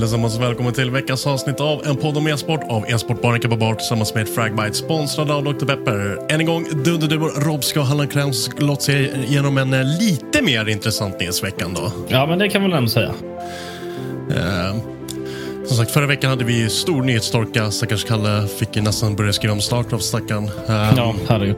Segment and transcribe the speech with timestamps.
[0.00, 3.74] allesammans och välkommen till veckans avsnitt av en podd om e-sport av e-sportbaren Kappa Bar
[3.74, 5.66] tillsammans med Fragbite sponsrad av Dr.
[5.66, 6.18] Pepper.
[6.28, 10.68] Än en gång, Dunderduo, Robska och Hallan Krantz låt sig igenom en eh, lite mer
[10.68, 11.92] intressant nyhetsveckan då.
[12.08, 13.14] Ja, men det kan man ändå säga.
[14.36, 14.76] Eh,
[15.66, 17.70] som sagt, förra veckan hade vi stor nyhetstorka.
[17.70, 20.44] Stackars Kalle fick ju nästan börja skriva om Starcraft, stackarn.
[20.68, 21.56] Eh, Ja, herregud.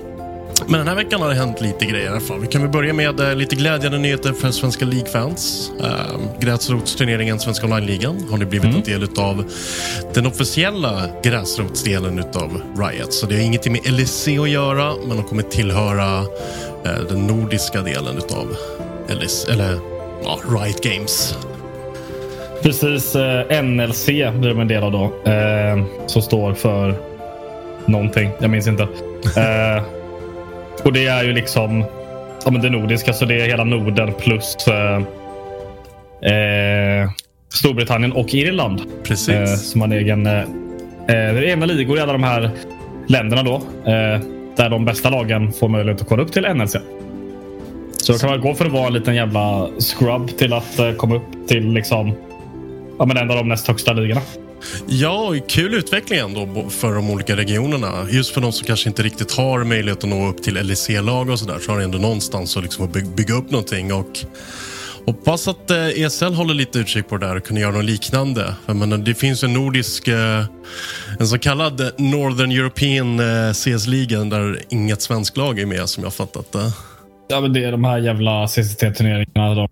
[0.69, 2.41] Men den här veckan har det hänt lite grejer i alla fall.
[2.41, 5.71] Vi kan väl börja med eh, lite glädjande nyheter för svenska League-fans.
[5.81, 9.45] Uh, Gräsrotsturneringen Svenska Online-ligan har nu blivit en del av
[10.15, 13.13] den officiella gräsrotsdelen utav Riot.
[13.13, 16.19] Så det har ingenting med LEC att göra, men de kommer tillhöra
[16.85, 18.57] eh, den nordiska delen utav
[19.09, 19.79] LEC, eller
[20.25, 21.37] ja, Riot Games.
[22.63, 23.17] Precis.
[23.17, 25.31] Eh, NLC blir de en del av då.
[25.31, 26.95] Eh, som står för
[27.87, 28.31] någonting.
[28.39, 28.89] Jag minns inte.
[30.85, 31.85] Och det är ju liksom
[32.45, 34.97] ja, men det nordiska, så det är hela Norden plus eh,
[36.33, 37.11] eh,
[37.55, 38.83] Storbritannien och Irland.
[39.03, 39.29] Precis.
[39.29, 40.45] Eh, som har en egen, eh,
[41.09, 42.51] eh, egna ligor i alla de här
[43.07, 43.55] länderna då.
[43.91, 44.21] Eh,
[44.57, 46.77] där de bästa lagen får möjlighet att kolla upp till NLC.
[47.97, 51.15] Så då kan man gå för att vara en liten jävla scrub till att komma
[51.15, 52.13] upp till liksom
[52.99, 54.21] ja, men en av de näst högsta ligorna.
[54.89, 58.07] Ja, kul utveckling ändå för de olika regionerna.
[58.11, 61.39] Just för de som kanske inte riktigt har möjlighet att nå upp till LEC-lag och
[61.39, 63.93] sådär så har det ändå någonstans att liksom bygga upp någonting.
[63.93, 64.19] Och
[65.07, 68.55] hoppas att eh, ESL håller lite utkik på det där och kan göra något liknande.
[68.67, 70.45] Jag menar, det finns en nordisk, eh,
[71.19, 76.15] en så kallad Northern European eh, CS-ligan där inget svensk lag är med som jag
[76.15, 76.73] fattat det.
[77.29, 79.69] Ja, men det är de här jävla CCT-turneringarna.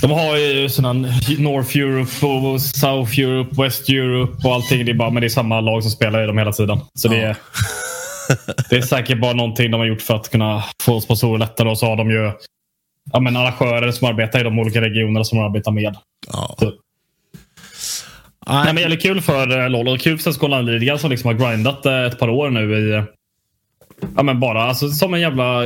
[0.00, 1.08] De, har ju sådana
[1.38, 4.84] North Europe, och South Europe, West Europe och allting.
[4.84, 6.80] Det är bara, men det är samma lag som spelar i dem hela tiden.
[6.94, 7.36] Så det, är,
[8.70, 11.68] det är säkert bara någonting de har gjort för att kunna få sponsorer lättare.
[11.68, 12.32] Och så har de ju
[13.12, 15.96] ja, men arrangörer som arbetar i de olika regionerna som de arbetar med.
[16.32, 16.56] Ja.
[16.58, 16.72] Så.
[18.48, 21.50] Nej, men jävligt kul för eh, LOL och kul för Svenska Online-ligan som liksom har
[21.50, 23.02] grindat eh, ett par år nu i
[24.16, 25.62] Ja men bara alltså, som en jävla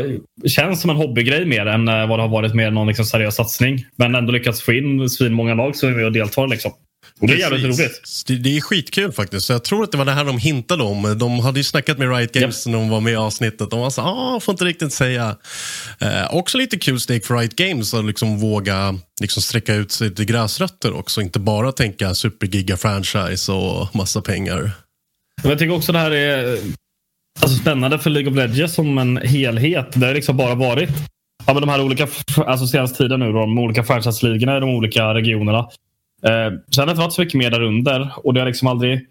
[0.47, 3.37] Känns som en hobbygrej mer än eh, vad det har varit mer någon liksom, seriös
[3.37, 3.85] satsning.
[3.97, 6.49] Men ändå lyckats få in svinmånga lag som är med och deltar.
[6.49, 6.73] Liksom.
[7.21, 8.03] Och det är jävligt roligt.
[8.27, 9.47] Det, är skitkul faktiskt.
[9.47, 11.19] Så Jag tror att det var det här de hintade om.
[11.19, 13.71] De hade ju snackat med Riot Games när de var med i avsnittet.
[13.71, 15.37] De var så ah, får inte riktigt säga.
[15.99, 20.15] Eh, också lite kul steg för Riot Games att liksom våga liksom sträcka ut sig
[20.15, 21.21] till gräsrötter också.
[21.21, 24.71] Inte bara tänka supergiga-franchise och massa pengar.
[25.43, 26.59] Jag tycker också det här är
[27.41, 29.92] alltså, spännande för League of Legends som en helhet.
[29.94, 30.91] Det har liksom bara varit
[31.47, 32.06] ja, men de här olika,
[32.47, 35.59] alltså senaste tiden nu, då, de olika franchise-ligorna i de olika regionerna.
[36.22, 38.68] Eh, sen har det inte varit så mycket mer där under och det har liksom
[38.68, 39.06] aldrig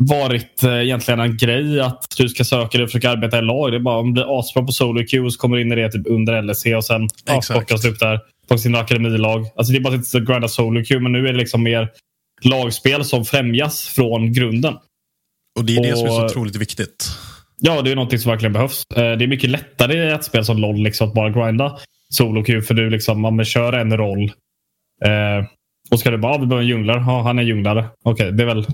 [0.00, 3.72] varit eh, egentligen en grej att du ska söka dig och försöka arbeta i lag.
[3.72, 5.76] Det är bara om du blir asbra på solo queue så kommer du in i
[5.76, 9.46] det typ under LEC och sen ja, plockas du upp där på sina akademilag.
[9.56, 11.88] Alltså det är bara att grinda solo queue men nu är det liksom mer
[12.42, 14.74] lagspel som främjas från grunden.
[15.58, 17.06] Och det är det som är så Och- otroligt viktigt.
[17.60, 18.82] Ja, det är någonting som verkligen behövs.
[18.96, 21.78] Eh, Det är mycket lättare i ett spel som LOL liksom, att bara grinda
[22.10, 22.62] solo queue.
[22.62, 24.32] För du liksom, man kör en roll.
[25.04, 25.46] Eh,
[25.90, 26.98] och ska du bara, ah, vi behöver en junglare.
[27.06, 27.88] Ja, han är junglare.
[28.04, 28.66] Okej, det är väl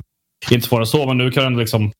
[0.50, 1.06] inte svårare så.
[1.06, 1.92] Men nu kan du ändå liksom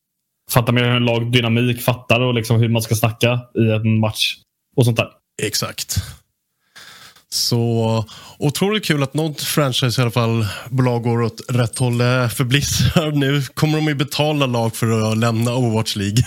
[0.51, 4.35] fatta mer hur en lagdynamik fattar och liksom hur man ska snacka i en match.
[4.77, 5.09] Och sånt där.
[5.43, 5.97] Exakt.
[7.31, 8.05] Så
[8.39, 11.99] otroligt kul att något franchise i alla fall bolag går åt rätt håll.
[12.37, 16.17] För Blizzard nu kommer de ju betala lag för att lämna Overwatch League.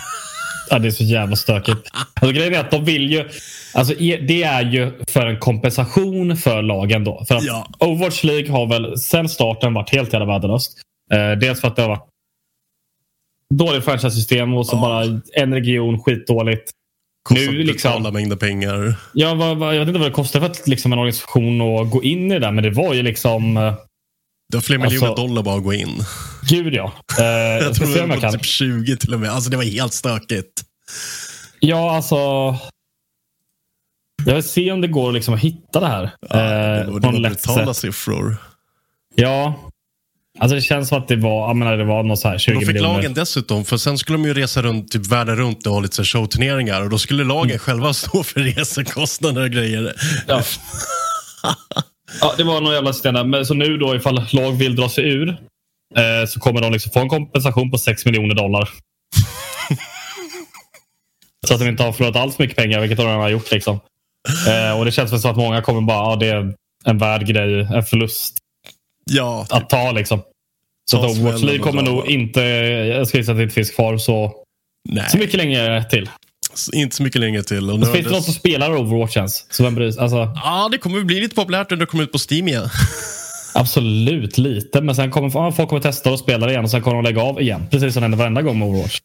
[0.69, 1.77] Ja, det är så jävla stökigt.
[2.13, 3.29] Alltså, grejen är att de vill ju...
[3.73, 7.25] Alltså, e- det är ju för en kompensation för lagen då.
[7.27, 7.67] För att Ja.
[7.79, 10.71] Overwatch League har väl sen starten varit helt jävla värdelöst.
[11.11, 12.07] Eh, dels för att det har varit
[13.53, 14.81] dåligt franchise-system och så Ja.
[14.81, 16.71] bara en region skitdåligt.
[17.23, 18.95] Kostar Nu liksom- betala mängder pengar.
[19.13, 21.91] Ja, vad, vad, jag vet inte vad det kostar för att, liksom, en organisation att
[21.91, 23.57] gå in i det där, men det var ju liksom...
[23.57, 23.73] eh,
[24.51, 25.99] Det har fler Alltså- miljoner dollar bara att gå in.
[26.49, 26.91] Gud ja.
[27.19, 27.25] Eh,
[27.65, 29.29] jag tror det var typ 20 till och med.
[29.29, 30.63] Alltså det var helt stökigt.
[31.59, 32.15] Ja, alltså...
[34.25, 36.11] Jag vill se om det går liksom att hitta det här.
[36.29, 37.81] Ja, eh, det var, var lätt brutala sätt.
[37.81, 38.37] siffror.
[39.15, 39.53] Ja.
[40.39, 42.51] Alltså det känns som att det var, jag menar, det var något så här 20
[42.51, 42.93] Och då fick miljoner.
[42.95, 46.03] lagen dessutom, för sen skulle de ju resa runt typ världen runt och ha lite
[46.03, 46.81] showturneringar.
[46.81, 47.59] Och då skulle lagen Mm.
[47.59, 49.93] själva stå för resekostnader och grejer.
[50.27, 50.41] Ja.
[52.21, 53.23] ja, det var någon jävla system där.
[53.23, 55.35] Men så nu då ifall lag vill dra sig ur eh,
[56.27, 58.69] så kommer de liksom få en kompensation på 6 miljoner dollar.
[61.47, 63.51] så att de inte har förlorat alls mycket pengar, vilket de redan har gjort.
[63.51, 63.79] Liksom.
[64.47, 66.53] Eh, och det känns väl som att många kommer bara, ja det är
[66.85, 68.37] en värd grej, en förlust
[69.05, 70.21] Ja, att ta liksom.
[70.91, 73.71] Så att Overwatch League och kommer nog inte, jag ska gissa att det inte finns
[73.71, 74.33] kvar så,
[74.89, 75.09] nej.
[75.09, 76.09] så mycket längre till.
[76.73, 77.69] Inte så mycket längre till.
[77.69, 79.53] Och nu Det har finns det någon som spelar Overwatch ens?
[79.53, 80.01] Så vem bryr sig?
[80.01, 82.69] Alltså, Ja, det kommer bli lite populärt när det kommer ut på Steam igen.
[83.53, 87.03] absolut lite, men sen kommer folk kommer testa och spela igen och sen kommer de
[87.03, 87.67] lägga av igen.
[87.71, 88.97] Precis som händer varenda gång med Overwatch.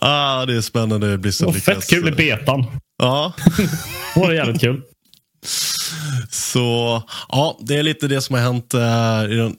[0.00, 1.10] Ah, det är spännande.
[1.10, 2.66] Det blir så var fett kul i betan.
[3.02, 3.32] Ja,
[4.14, 4.82] Det var jävligt kul.
[6.30, 8.74] Så ja, det är lite det som har hänt.
[8.74, 9.56] eh, i den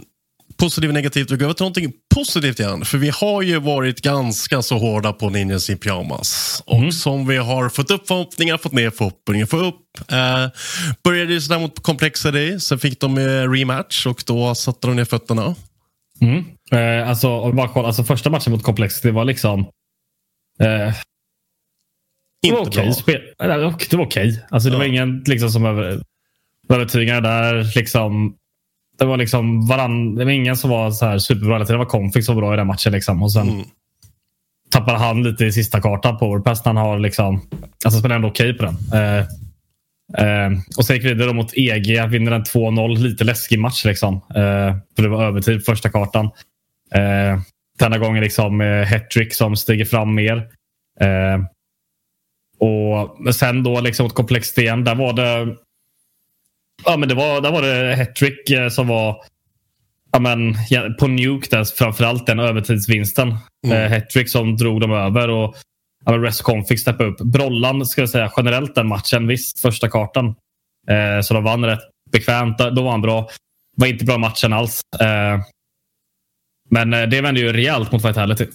[0.59, 1.31] positivt och negativt.
[1.31, 2.85] Vi går över till någonting positivt igen.
[2.85, 6.63] För vi har ju varit ganska så hårda på Ninjas i pyjamas.
[6.65, 9.81] Och som vi har fått upp förhoppningar, fått ner förhoppningar, få upp.
[10.11, 10.47] Eh,
[11.03, 15.55] började ju sådär mot Complexity, sen fick de rematch och då satte de ner fötterna.
[16.21, 16.43] Mm.
[16.71, 19.59] Eh, alltså, om bara kolla, alltså, första matchen mot Complex, det var liksom...
[20.59, 20.93] Eh,
[22.41, 22.93] det var Inte okej.
[22.93, 23.57] Spel, eh, det
[23.97, 24.43] var- okej.
[24.49, 24.79] Alltså, det Ja.
[24.79, 26.01] var ingen liksom, som över,
[26.69, 27.71] övertygande där.
[27.75, 28.35] Liksom,
[28.99, 31.59] det var liksom varann, det var ingen som var så här superbra.
[31.63, 32.91] Det var Config som var bra i den matchen.
[32.91, 33.23] Liksom.
[33.23, 33.65] Och sen Mm.
[34.71, 36.65] tappade han lite i sista kartan på Overpass.
[36.65, 37.41] Han har liksom,
[37.85, 38.77] alltså spelar ändå okej på den.
[38.93, 39.25] Eh,
[40.25, 42.07] eh, och sen gick vi vidare mot EG.
[42.09, 42.97] Vinner en 2-0.
[42.97, 43.85] Lite läskig match.
[43.85, 44.15] Liksom.
[44.15, 46.25] Eh, för det var övertid på första kartan.
[46.93, 47.39] Eh,
[47.79, 48.59] denna gången liksom
[48.91, 50.37] hattrick som stiger fram mer.
[50.99, 51.39] Eh,
[52.59, 54.83] och sen då liksom mot komplext igen.
[54.83, 55.55] Där var det
[56.87, 59.23] Ja, men det var, där var det hattrick eh, som var
[60.11, 60.55] ja, men,
[60.99, 61.47] på Nuke.
[61.51, 63.37] Där, framförallt den övertidsvinsten.
[63.65, 63.77] Mm.
[63.77, 65.29] Eh, hattrick som drog dem över.
[65.29, 65.55] Och
[66.05, 67.17] ja, men Rest fick steppa upp.
[67.17, 69.27] Brollan ska jag säga generellt den matchen.
[69.27, 70.35] Visst, första kartan.
[70.89, 71.79] Eh, så de vann rätt
[72.11, 72.57] bekvämt.
[72.57, 73.29] Då var han bra.
[73.77, 74.81] Var inte bra matchen alls.
[74.99, 75.41] Eh,
[76.69, 78.47] men eh, det vände ju rejält mot Vitality.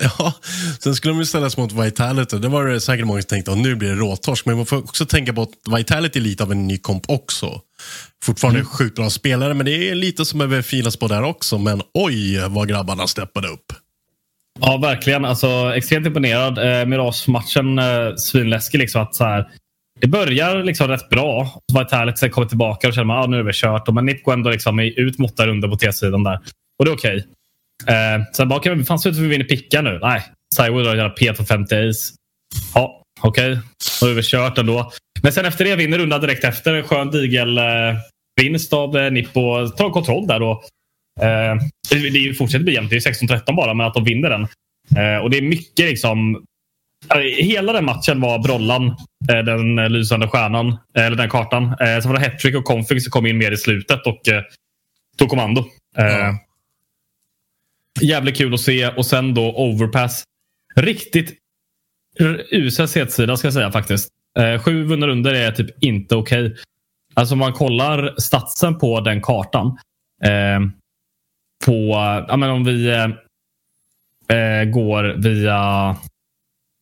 [0.00, 0.34] Ja,
[0.80, 2.38] sen skulle de ju ställas mot Vitality.
[2.38, 4.46] Det var det säkert många som tänkte att nu blir det råtorsk.
[4.46, 7.60] Men man får också tänka på att Vitality är lite av en ny komp också.
[8.24, 11.58] Fortfarande sjukt bra spelare, men det är lite som behöver filas på där också.
[11.58, 13.72] Men oj vad grabbarna steppade upp.
[14.60, 15.24] Ja, verkligen.
[15.24, 16.58] Alltså, extremt imponerad.
[16.58, 18.78] Eh, Mirage-matchen, eh, svinläskig.
[18.78, 19.48] Liksom, att, så här,
[20.00, 21.60] det börjar liksom rätt bra.
[21.78, 23.94] Vitality kommer tillbaka och känner man ah, nu är vi kört.
[23.94, 26.40] Men Nip går ändå liksom ut mot där under på T-sidan där.
[26.78, 27.26] Och det är okej.
[27.86, 29.98] Eh, sen bara, okay, fan ser ut som vi vinner picka nu.
[30.02, 30.22] Nej,
[30.56, 32.14] Cywood har jävla P för 50 ace.
[32.74, 33.58] Ja, okej.
[34.00, 34.92] Då är vi kört ändå.
[35.22, 36.74] Men sen efter det vinner rundan direkt efter.
[36.74, 37.64] En skön digel eh,
[38.40, 39.68] vinst av eh, Nippo.
[39.68, 40.42] Tar kontroll där.
[40.42, 40.62] Och,
[41.20, 41.56] eh,
[41.90, 42.90] det, fortsätter bli jämnt.
[42.90, 44.42] Det är 16-13 bara, men att de vinner den.
[44.96, 46.44] Eh, och det är mycket liksom...
[47.14, 48.86] eh, Hela den matchen var Brollan,
[49.30, 51.64] eh, den lysande stjärnan, eller den kartan.
[51.64, 54.20] Eh, sen var det Hattrick och Config som kom in mer i slutet och
[55.18, 55.64] tog kommando.
[55.96, 56.38] Ja.
[58.00, 58.88] Jävligt kul att se.
[58.88, 60.24] Och sen då Overpass.
[60.76, 61.34] Riktigt
[62.50, 64.08] usel setsida ska jag säga faktiskt.
[64.38, 66.56] Eh, sju vunna runder är typ inte okej.
[67.14, 69.78] Alltså om man kollar statsen på den kartan.
[70.24, 70.60] Eh,
[71.66, 71.88] på,
[72.28, 73.04] ja, men om vi eh,
[74.38, 75.96] eh, går via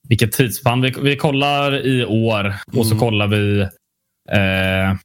[0.08, 0.80] vilket tidsspann.
[0.82, 2.98] Vi, vi kollar i år och så Mm.
[3.00, 3.60] kollar vi
[4.30, 4.96] eh,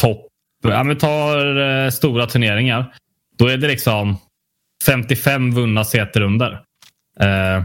[0.00, 0.26] topp.
[0.62, 2.94] Ja, men vi tar eh, stora turneringar.
[3.38, 4.16] Då är det liksom
[4.86, 6.52] 55 vunna CT-runder.
[7.20, 7.62] Eh,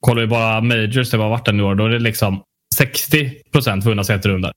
[0.00, 2.42] kollar vi bara majors, det har varit en år, då är det liksom
[2.76, 4.52] 60 procent vunna CT-rundor.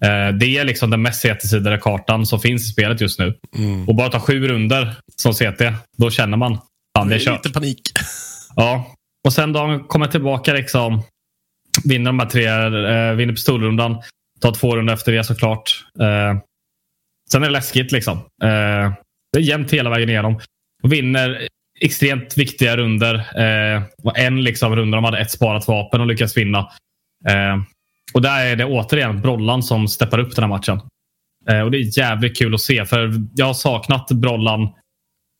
[0.00, 3.38] Eh, det är liksom den mest CT-sidade kartan som finns i spelet just nu.
[3.56, 3.88] Mm.
[3.88, 5.62] Och bara ta sju runder som CT,
[5.96, 6.58] då känner man
[6.98, 7.44] fan det är kört.
[7.44, 7.80] Lite panik.
[8.56, 8.94] Ja,
[9.24, 11.02] och sen då han kommer tillbaka liksom.
[11.84, 14.02] Vinner de här tre, eh, vinner pistolrundan.
[14.40, 15.84] Tar två runder efter det såklart.
[16.00, 16.40] Eh,
[17.30, 18.18] sen är det läskigt liksom.
[18.18, 18.92] Eh,
[19.32, 20.40] det är jämnt hela vägen igenom.
[20.82, 21.48] Och vinner
[21.80, 23.14] extremt viktiga runder.
[23.14, 26.70] Eh, och en liksom runda de hade ett sparat vapen och lyckas vinna.
[27.28, 27.62] Eh,
[28.14, 30.80] och där är det återigen Brollan som steppar upp den här matchen.
[31.48, 32.84] Eh, och det är jävligt kul att se.
[32.84, 34.60] För jag har saknat Brollan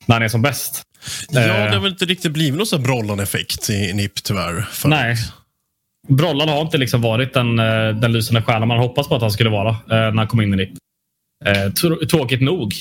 [0.06, 0.82] när han är som bäst.
[1.30, 1.46] Ja, Eh.
[1.46, 4.60] det har väl inte riktigt blivit någon sån Brollan-effekt i NIP tyvärr.
[4.60, 4.90] förut.
[4.90, 5.16] Nej.
[6.08, 7.56] Brollan har inte liksom varit den,
[8.00, 10.56] den lysande stjärna man hoppats på att han skulle vara när han kom in i
[10.56, 10.70] NIP.
[11.46, 12.72] Tr- tråkigt nog.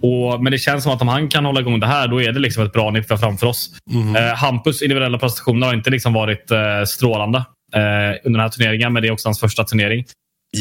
[0.00, 2.32] Och, men det känns som att om han kan hålla igång det här, då är
[2.32, 3.70] det liksom ett bra har framför oss.
[4.16, 7.38] Eh, Hampus individuella prestationer har inte liksom varit eh, strålande
[7.74, 7.80] eh,
[8.24, 10.04] under den här turneringen, men det är också hans första turnering.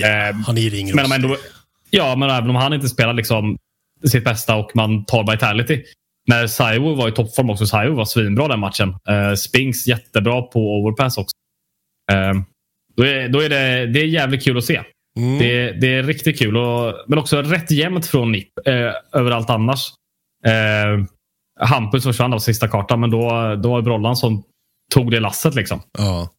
[0.04, 1.38] Eh, han är ingen men om ändå,
[1.90, 3.58] ja, men även om han inte spelar liksom
[4.08, 5.84] sitt bästa och man tar vitality.
[6.28, 7.66] När Saivo var i toppform också.
[7.68, 8.90] Saivo var svinbra den matchen.
[8.90, 11.34] Uh, Spinks jättebra på overpass också.
[12.12, 12.34] Eh,
[12.96, 14.82] då är, då är det, det är jävligt kul att se.
[15.20, 15.40] Mm.
[15.40, 16.58] Det, det är riktigt kul.
[16.58, 19.88] Och, men också rätt jämnt från NIP eh, överallt annars.
[20.46, 21.06] Eh,
[21.68, 23.20] Hampus försvann av sista kartan, men då,
[23.64, 24.44] då var det Brollan som
[24.94, 25.56] tog det lasset.
[25.56, 25.82] Liksom.
[25.98, 26.30] Ja.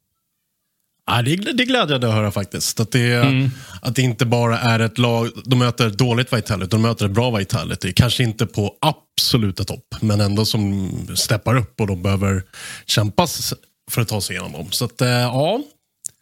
[1.07, 2.81] Ja, det, är, det är glädjande att höra faktiskt.
[2.81, 3.51] Att det, Mm.
[3.83, 7.13] att det inte bara är ett lag, de möter ett dåligt Vitality, de möter ett
[7.13, 7.93] bra Vitality.
[7.93, 12.43] Kanske inte på absoluta topp, men ändå som steppar upp och de behöver
[12.87, 13.55] kämpas
[13.91, 14.67] för att ta sig igenom dem.
[14.71, 15.61] Så att, eh, ja.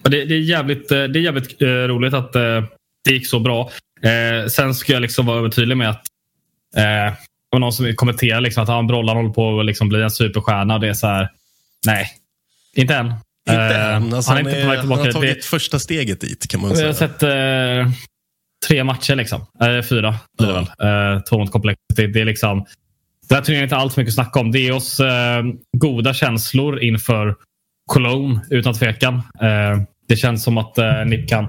[0.04, 2.64] Det, det är jävligt, eh, det är jävligt eh, roligt att eh,
[3.04, 3.70] det gick så bra.
[4.50, 6.02] Sen ska jag liksom vara övertydlig med att
[6.74, 7.16] det
[7.50, 10.78] var någon som kommenterade liksom att han Brollan håller på att liksom bli en superstjärna.
[10.78, 11.28] Det är så här,
[11.86, 12.06] nej,
[12.76, 13.06] inte än.
[13.50, 14.14] Inte än.
[14.14, 15.02] Alltså, han är inte på väg han tillbaka.
[15.02, 17.08] har tagit Det- första steget dit kan man Vi har säga.
[17.08, 17.92] sett eh,
[18.68, 19.14] tre matcher.
[19.14, 19.40] Liksom.
[19.40, 20.66] Eh, fyra blir det Ja.
[20.78, 21.14] väl.
[21.16, 22.06] Eh, två mot Complexity.
[22.06, 22.64] Det är liksom,
[23.28, 24.52] det här turneringen är inte allt för mycket att snacka om.
[24.52, 25.42] Det är oss eh,
[25.76, 27.36] goda känslor inför
[27.88, 29.14] Cologne, utan tvekan.
[29.14, 31.44] Eh, det känns som att eh, NIP kan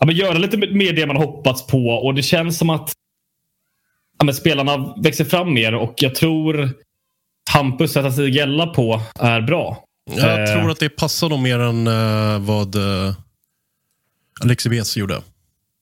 [0.00, 1.88] ja, men göra lite mer det man hoppats på.
[1.88, 2.92] Och det känns som att
[4.18, 5.74] ja, men spelarna växer fram mer.
[5.74, 6.70] Och jag tror
[7.50, 9.84] Hampus sätta sig gälla på är bra.
[10.16, 13.14] Jag Eh, tror att det passar dem mer än eh, vad uh,
[14.40, 15.22] Alexi Bes gjorde.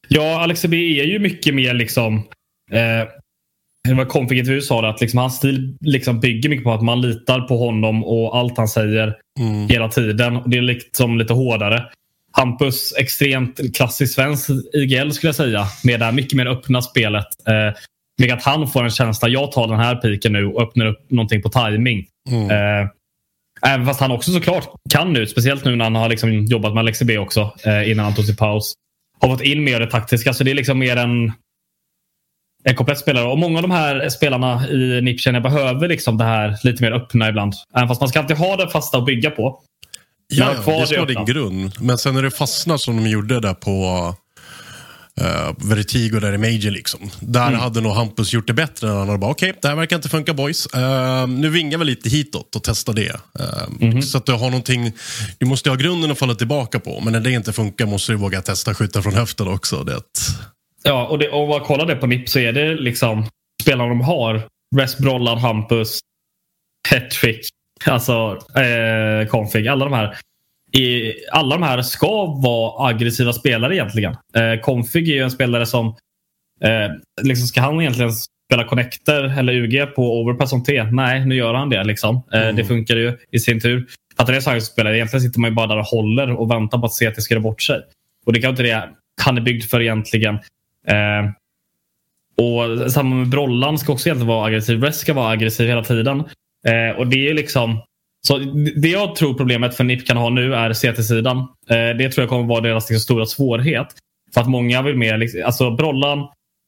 [0.07, 2.17] Ja, Alex B är ju mycket mer liksom...
[2.71, 3.07] Eh,
[3.89, 6.81] det var Config intervju sa det, att liksom hans stil liksom bygger mycket på att
[6.83, 9.67] man litar på honom och allt han säger Mm.
[9.67, 10.41] hela tiden.
[10.45, 11.85] Det är liksom lite hårdare.
[12.31, 15.65] Hampus, extremt klassiskt svensk IGL skulle jag säga.
[15.83, 17.27] Med det här mycket mer öppna spelet.
[17.47, 17.77] Eh,
[18.21, 21.11] med att han får en känsla, jag tar den här piken nu och öppnar upp
[21.11, 22.05] någonting på timing.
[22.29, 22.51] Mm.
[22.51, 22.89] Eh,
[23.61, 26.81] även fast han också såklart kan nu, speciellt nu när han har liksom jobbat med
[26.81, 28.73] Alexi B också eh, innan han tog sin paus.
[29.21, 31.31] Har fått in mer det taktiska, så det är liksom mer en,
[32.63, 33.25] en komplett spelare.
[33.25, 36.83] Och många av de här spelarna i NIP känner jag behöver liksom det här lite
[36.83, 37.53] mer öppna ibland.
[37.75, 39.59] Även fast man ska alltid ha det fasta att bygga på.
[40.27, 41.71] Ja, det ska vara din grund.
[41.79, 44.15] Men sen när det fastnar som de gjorde där på
[45.21, 46.71] uh, Vertigo där i Major.
[46.71, 46.99] Liksom.
[47.19, 47.59] Där Mm.
[47.59, 48.87] hade nog Hampus gjort det bättre.
[48.87, 50.65] Han hade bara, okej, det här verkar inte funka boys.
[50.65, 53.09] Eh, nu vingar vi lite hitåt och testar det.
[53.39, 53.45] Eh,
[53.79, 54.01] Mhm.
[54.01, 54.91] Så att du har någonting,
[55.39, 57.01] du måste ha grunden att falla tillbaka på.
[57.01, 59.83] Men när det inte funkar måste du våga testa skjuta från höften också.
[59.83, 59.99] Det,
[60.89, 63.25] Ja, och, det, och vad kollar det på NIP så är det liksom
[63.61, 64.41] spelarna de har.
[64.75, 65.99] Res Brollan, Hampus,
[66.89, 67.47] Hattrick,
[67.85, 69.67] alltså eh, Config.
[69.67, 70.17] Alla de här.
[70.71, 74.15] I, alla de här ska vara aggressiva spelare egentligen.
[74.35, 75.87] Eh, Config är ju en spelare som
[76.61, 76.89] eh,
[77.21, 78.11] liksom ska han egentligen
[78.51, 80.83] spela connector eller UG på overpass som T?
[80.83, 81.83] Nej, nu gör han det.
[81.83, 82.15] Liksom.
[82.33, 83.87] Eh, Det funkar ju i sin tur.
[84.15, 86.51] Att det är så här spelare, egentligen sitter man ju bara där och håller och
[86.51, 87.81] väntar på att se att det ska göra bort sig.
[88.25, 88.89] Och det kan inte det
[89.21, 90.39] han är byggd för egentligen.
[90.89, 91.31] Eh,
[92.37, 94.83] och Samma med Brollan ska också egentligen vara aggressiv.
[94.83, 96.19] Rest ska vara aggressiv hela tiden.
[96.67, 97.81] Eh, och det är liksom
[98.27, 98.37] så
[98.75, 101.37] Det jag tror problemet för NIP kan ha nu är CT-sidan.
[101.69, 103.87] Eh, det tror jag kommer vara deras liksom stora svårighet.
[104.33, 106.19] För att många vill mer, liksom- alltså Brollan,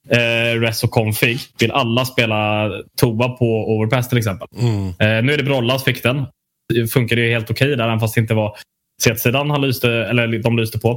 [0.09, 3.45] eh, Res och Config vill alla spela Toa på
[3.77, 4.47] Overpass till exempel.
[4.59, 4.87] mm.
[4.87, 6.25] Eh, nu är det Brollan som fick den.
[6.73, 8.55] Det funkade ju helt okej där, även fast det inte var
[9.03, 10.91] CT-sidan han lyste, eller de lyste på.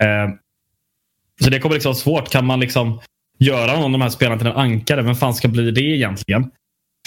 [0.00, 0.28] Eh,
[1.44, 2.30] så det kommer liksom svårt.
[2.30, 3.00] Kan man liksom
[3.38, 5.02] göra någon av de här spelarna till en ankare?
[5.02, 6.50] Vem fan ska bli det egentligen?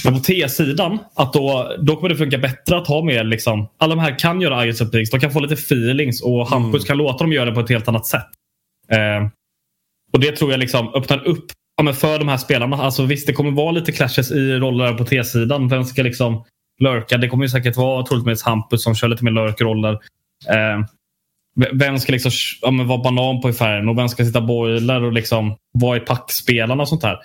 [0.04, 3.96] Men på T-sidan, att då, då kommer det funka bättre att ha med liksom, alla
[3.96, 5.12] de här kan göra aggressive picks.
[5.12, 7.88] De kan få lite feelings och Hampus kan låta dem göra det på ett helt
[7.88, 8.28] annat sätt.
[8.92, 9.30] Eh,
[10.14, 11.46] och det tror jag liksom öppnar upp
[11.84, 12.78] ja, för de här spelarna.
[12.78, 15.68] Alltså visst, det kommer vara lite clashes i roller på T-sidan.
[15.70, 16.44] Vem ska liksom
[16.80, 17.18] lurka.
[17.18, 19.92] Det kommer ju säkert vara troligtvis Hampus som kör lite mer lurkroller.
[20.50, 20.86] Eh,
[21.74, 22.32] vem ska liksom
[22.62, 25.98] ja, men vara banan på i färgen och vem ska sitta boiler och liksom vara
[25.98, 27.18] i packspelarna och sånt här.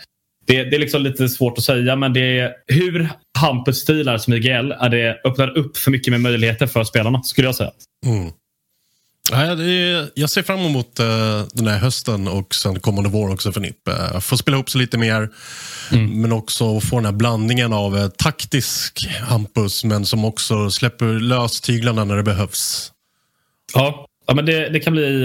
[0.46, 3.08] Det, det, är liksom lite svårt att säga, men det är hur
[3.38, 7.22] Hampus stil är som IGL är det öppnar upp för mycket mer möjligheter för spelarna,
[7.22, 7.70] skulle jag säga.
[8.06, 8.32] Mm.
[10.14, 11.06] Jag ser fram emot uh,
[11.52, 13.88] den här hösten och sen kommande vår också för NIP.
[13.88, 15.30] Uh, få spela ihop sig lite mer,
[15.92, 16.20] mm.
[16.20, 21.60] men också få den här blandningen av uh, taktisk Hampus, men som också släpper lös
[21.60, 22.92] tyglarna när det behövs.
[23.74, 25.22] Ja, ja men det, det kan bli...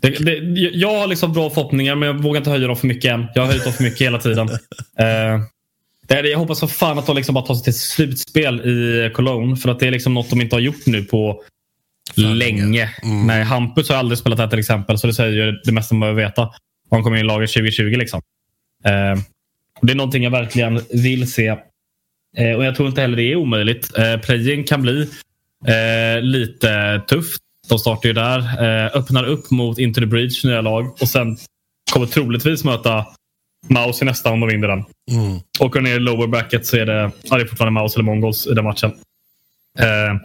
[0.00, 3.12] Det, det, jag har liksom bra förhoppningar, men jag vågar inte höja dem för mycket
[3.12, 3.26] än.
[3.34, 4.46] Jag har höjt dem för mycket hela tiden.
[6.08, 9.56] det, jag hoppas för fan att de liksom bara tar sig till slutspel i Cologne,
[9.56, 11.42] för att det är liksom något de inte har gjort nu på
[12.16, 12.90] länge.
[13.02, 13.26] Mm.
[13.26, 16.00] Nej, Hampus har aldrig spelat här till exempel, så det säger ju det mesta man
[16.00, 16.50] behöver veta.
[16.90, 17.82] Han kommer in i laget 2020.
[17.82, 18.22] Liksom.
[18.84, 19.22] Eh,
[19.82, 21.46] det är någonting jag verkligen vill se.
[22.36, 23.98] Eh, och Jag tror inte heller det är omöjligt.
[23.98, 25.08] Eh, Playing kan bli
[25.66, 27.42] eh, lite tufft.
[27.70, 28.38] De startar ju där.
[28.38, 31.36] Eh, öppnar upp mot Into the Breach nya lag och sen
[31.92, 33.06] kommer troligtvis möta
[33.68, 34.84] Maus i nästa om de vinner den.
[35.10, 35.40] Mm.
[35.60, 38.46] Åker ner i lower bracket så är det, ja, det är fortfarande Maus eller Mongols
[38.46, 38.92] i den matchen.
[39.78, 40.16] Eh,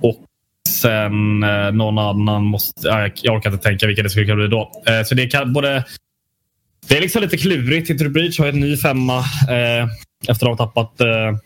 [0.00, 0.24] och
[0.68, 2.88] sen eh, någon annan måste...
[2.88, 4.82] Jag, jag orkar inte tänka vilka det skulle kunna bli då.
[4.86, 5.84] Eh, så det kan både...
[6.88, 7.98] Det är liksom lite klurigt.
[7.98, 9.88] The Breach har en ny femma eh,
[10.28, 11.36] efter att ha tappat eh,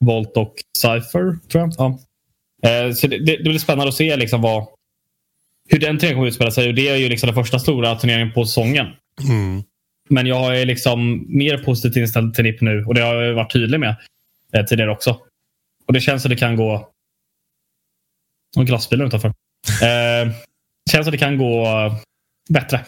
[0.00, 1.72] Volt och Cypher, tror jag.
[1.78, 1.98] Ja.
[2.66, 4.66] Eh, så det, det, blir spännande att se liksom vad,
[5.68, 6.68] hur den turneringen kommer utspela sig.
[6.68, 8.86] Och det är ju liksom den första stora turneringen på säsongen.
[9.28, 9.62] Mm.
[10.08, 13.52] Men jag är liksom mer positivt inställd till NIP nu och det har jag varit
[13.52, 13.96] tydlig med
[14.52, 15.20] eh, tidigare också.
[15.86, 16.90] Och det känns som det kan gå
[18.56, 19.32] och glassbilen utanför.
[19.82, 20.32] Eh,
[20.90, 21.66] känns att det kan gå
[22.48, 22.84] bättre.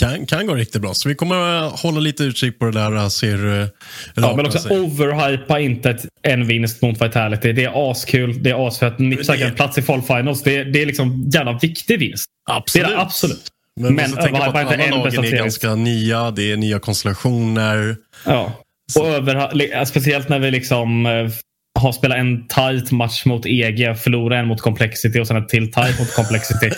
[0.00, 0.94] Kan, kan gå riktigt bra.
[0.94, 3.68] Så vi kommer hålla lite utkik på det där och se hur
[4.14, 7.52] Ja, men också overhypa inte en vinst mot Vitality.
[7.52, 8.42] Det är askul.
[8.42, 8.94] Det är asfett.
[9.26, 10.42] Säkert en plats i Fall Finals.
[10.42, 12.24] Det, det är liksom jävla viktig vinst.
[12.50, 12.86] Absolut.
[12.86, 13.48] Det är det absolut.
[13.80, 16.30] Men, men överhypa inte en bästa är ganska nya.
[16.30, 17.96] Det är nya konstellationer.
[18.26, 18.52] Ja.
[18.98, 21.30] Och över, speciellt när vi liksom eh,
[21.76, 25.72] har spelat en tight match mot EG, förlora en mot Complexity och sen en till
[25.72, 26.70] tight mot Complexity.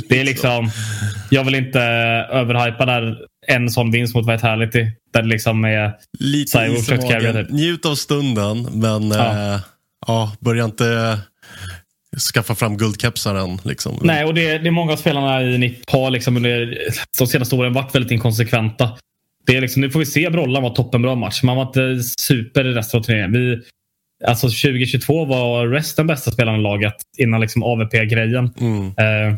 [0.08, 0.70] det är liksom,
[1.30, 1.80] jag vill inte
[2.30, 4.86] överhypa där en sån vinst mot Vitality.
[5.12, 7.50] Där det liksom är Lite is typ.
[7.50, 9.54] Njut av stunden, men ja.
[9.54, 9.60] Äh,
[10.06, 11.18] ja, börja inte
[12.34, 13.58] skaffa fram guldkepsar än.
[13.64, 13.98] Liksom.
[14.02, 16.78] Nej, och det, det är många av spelarna i NIP har liksom under
[17.18, 18.98] de senaste åren varit väldigt inkonsekventa.
[19.46, 21.42] Det är liksom, nu får vi se Brollan var toppenbra match.
[21.42, 23.32] Man var inte super i resten av turneringen.
[23.32, 23.60] Vi,
[24.26, 28.54] Alltså 2022 var Rest den bästa spelaren i laget innan liksom AVP-grejen.
[28.60, 28.86] Mm.
[28.86, 29.36] Eh,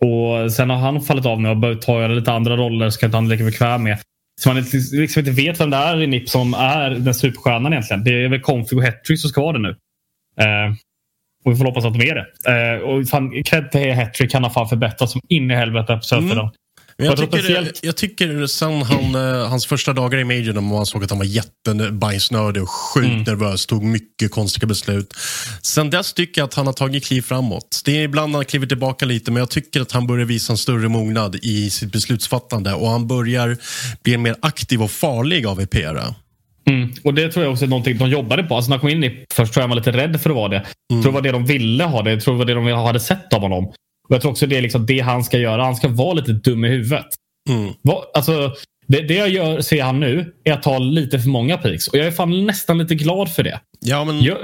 [0.00, 3.24] och Sen har han fallit av nu och börjat ta lite andra roller som han
[3.24, 3.98] inte lika bekväm med.
[4.40, 4.56] Så man
[4.92, 8.04] liksom inte vet vem det är i NIP som är den superstjärnan egentligen.
[8.04, 9.76] Det är väl Config och Hettrick som ska vara det nu.
[10.40, 10.74] Eh,
[11.44, 12.26] och vi får hoppas att de är det.
[12.52, 14.34] Eh, och fan, cred till Hettrick.
[14.34, 16.38] Han har fan förbättrats som in i helvete på Södertörn.
[16.38, 16.52] Mm.
[17.02, 21.04] Jag tycker, jag tycker sen han, eh, hans första dagar i Major när man såg
[21.04, 23.22] att han var jättebajsnödig och sjukt mm.
[23.22, 25.14] nervös, tog mycket konstiga beslut.
[25.62, 27.82] Sen dess tycker jag att han har tagit kliv framåt.
[27.84, 30.56] Det är ibland han kliver tillbaka lite, men jag tycker att han börjar visa en
[30.56, 33.56] större mognad i sitt beslutsfattande och han börjar
[34.02, 36.14] bli mer aktiv och farlig AVP-are.
[36.68, 36.92] Mm.
[37.04, 38.56] Och Det tror jag också är någonting de jobbade på.
[38.56, 40.36] Alltså när han kom in i först tror jag han var lite rädd för att
[40.36, 40.56] vara det.
[40.56, 40.66] Mm.
[40.88, 42.10] Jag tror det var det de ville ha det.
[42.10, 43.72] Jag tror det var det de hade sett av honom.
[44.08, 45.64] Jag tror också det är liksom det han ska göra.
[45.64, 47.06] Han ska vara lite dum i huvudet.
[47.50, 47.74] Mm.
[48.14, 48.52] Alltså,
[48.86, 51.88] det, det jag gör, ser han nu är att ta lite för många peaks.
[51.88, 53.60] Och jag är fan nästan lite glad för det.
[53.80, 54.22] Ja, men...
[54.22, 54.38] Jag,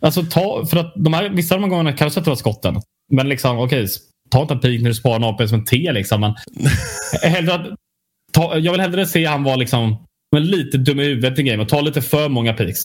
[0.00, 2.80] alltså, ta, för att de här, vissa av de gångerna kan du sätta skotten.
[3.12, 3.94] Men liksom, okej, okay,
[4.30, 5.92] ta inte en peak när du sparar en AP som en T.
[5.92, 6.34] Liksom, men
[7.22, 7.66] hellre att,
[8.32, 11.62] ta, jag vill hellre se han vara liksom, men lite dum i huvudet i game
[11.62, 12.82] och ta lite för många peaks.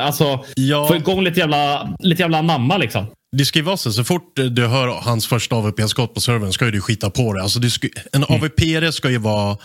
[0.00, 0.86] Alltså, ja.
[0.88, 4.36] Få igång lite jävla, lite jävla namma liksom det ska ju vara så, så fort
[4.50, 7.42] du hör hans första AVP-skott på servern ska ju du skita på det.
[7.42, 8.34] Alltså, ska, en mm.
[8.34, 9.56] AVP ska ju vara,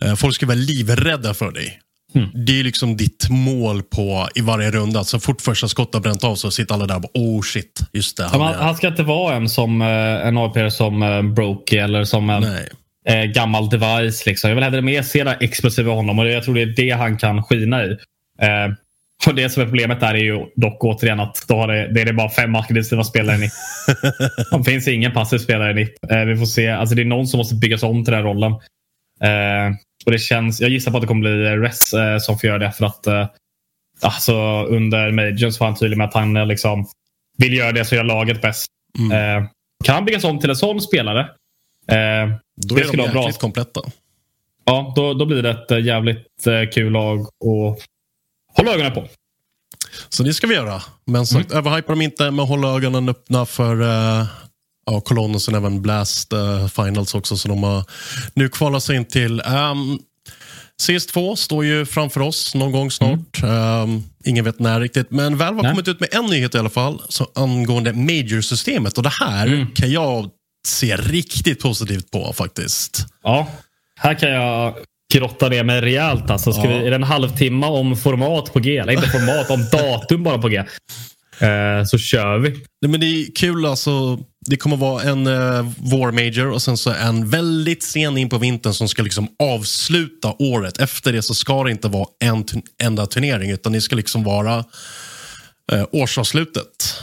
[0.00, 1.80] eh, folk ska vara livrädda för dig.
[2.14, 2.28] Mm.
[2.34, 5.04] Det är liksom ditt mål på i varje runda.
[5.04, 7.80] Så fort första skottet har bränt av så sitter alla där och bara, oh shit,
[7.92, 8.24] just det.
[8.24, 9.88] Han, han ska inte vara en som eh,
[10.26, 12.44] en AVP som uh, Brokey eller som en
[13.08, 14.26] eh, gammal device.
[14.26, 14.50] Liksom.
[14.50, 17.18] Jag vill hellre mer se det explosiva honom och jag tror det är det han
[17.18, 17.90] kan skina i.
[18.42, 18.68] Eh,
[19.26, 22.00] och det som är problemet där är ju dock återigen att då har det, det
[22.00, 23.50] är det bara fem aggressiva spelare i
[24.58, 25.92] det finns ingen passiv spelare i NIP.
[26.10, 26.68] Eh, vi får se.
[26.68, 28.52] Alltså det är någon som måste byggas om till den rollen.
[29.22, 29.74] Eh,
[30.06, 32.58] och det känns, jag gissar på att det kommer bli Res eh, som får göra
[32.58, 32.72] det.
[32.72, 33.26] För att eh,
[34.00, 36.86] alltså, under Majors var han tydlig med att han eh, liksom,
[37.38, 38.66] vill göra det som gör laget bäst.
[38.98, 39.12] Mm.
[39.42, 39.48] Eh,
[39.84, 41.20] kan han byggas om till en sån spelare?
[41.88, 42.30] Eh,
[42.66, 43.80] då är det de jäkligt kompletta.
[44.64, 46.26] Ja, då, då blir det ett jävligt
[46.74, 47.26] kul lag.
[47.44, 47.78] Och
[48.60, 49.08] håll ögonen på.
[50.08, 50.82] Så det ska vi göra.
[51.06, 51.58] Men sagt, mm.
[51.58, 54.26] överhypa dem inte, men håll ögonen öppna för uh,
[54.86, 57.36] ja, och även Blast uh, Finals också.
[57.36, 57.84] Så de har
[58.34, 59.40] nu kvalat sig in till.
[59.40, 59.98] Um,
[60.82, 63.42] CS2 står ju framför oss någon gång snart.
[63.42, 63.54] Mm.
[63.54, 65.10] Um, ingen vet när riktigt.
[65.10, 65.72] Men Valve har Nej.
[65.72, 68.96] kommit ut med en nyhet i alla fall så angående Major-systemet.
[68.96, 69.66] Och det här mm.
[69.66, 70.30] kan jag
[70.66, 73.06] se riktigt positivt på faktiskt.
[73.22, 73.48] Ja,
[73.96, 74.74] här kan jag
[75.10, 76.30] grotta ner mig rejält.
[76.30, 76.68] Alltså, ska ja.
[76.68, 78.78] vi, är det en halvtimme om format på G?
[78.78, 80.56] Eller inte format, om datum bara på G.
[81.40, 82.50] Eh, så kör vi.
[82.50, 84.18] Nej, men det är kul alltså.
[84.46, 88.38] Det kommer vara en uh, War Major och sen så en väldigt sen in på
[88.38, 90.80] vintern som ska liksom avsluta året.
[90.80, 92.44] Efter det så ska det inte vara en
[92.82, 94.58] enda turnering utan det ska liksom vara
[95.72, 96.94] uh, årsavslutet.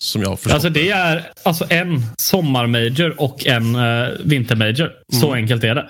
[0.00, 4.92] Som jag Alltså det är alltså en sommarmajor och en uh, vintermajor.
[5.12, 5.42] Så mm.
[5.42, 5.88] enkelt är det.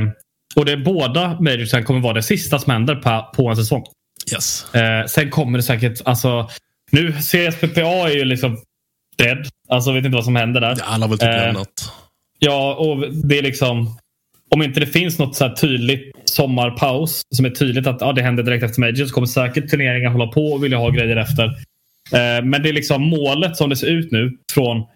[0.00, 0.10] Uh,
[0.56, 3.84] och det är båda majorsen kommer vara det sista som händer på, på en säsong.
[4.32, 4.66] Yes.
[4.74, 6.50] Uh, sen kommer det säkert, alltså
[6.92, 8.58] nu CSPPA är ju liksom
[9.18, 9.46] dead.
[9.68, 10.76] Alltså vet inte vad som händer där.
[10.82, 11.92] Alla har väl typ uh, lämnat.
[12.38, 13.98] Ja, och det är liksom
[14.54, 18.42] om inte det finns något så tydligt sommarpaus som är tydligt att ja, det händer
[18.42, 21.44] direkt efter Major så kommer säkert turneringar hålla på och vilja ha grejer efter.
[22.12, 24.86] Eh, men det är liksom målet som det ser ut nu från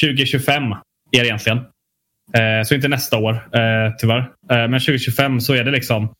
[0.00, 0.62] 2025
[1.12, 1.58] är det egentligen.
[2.34, 4.30] Eh, så inte nästa år eh, tyvärr.
[4.48, 6.14] Men 2025 så är det liksom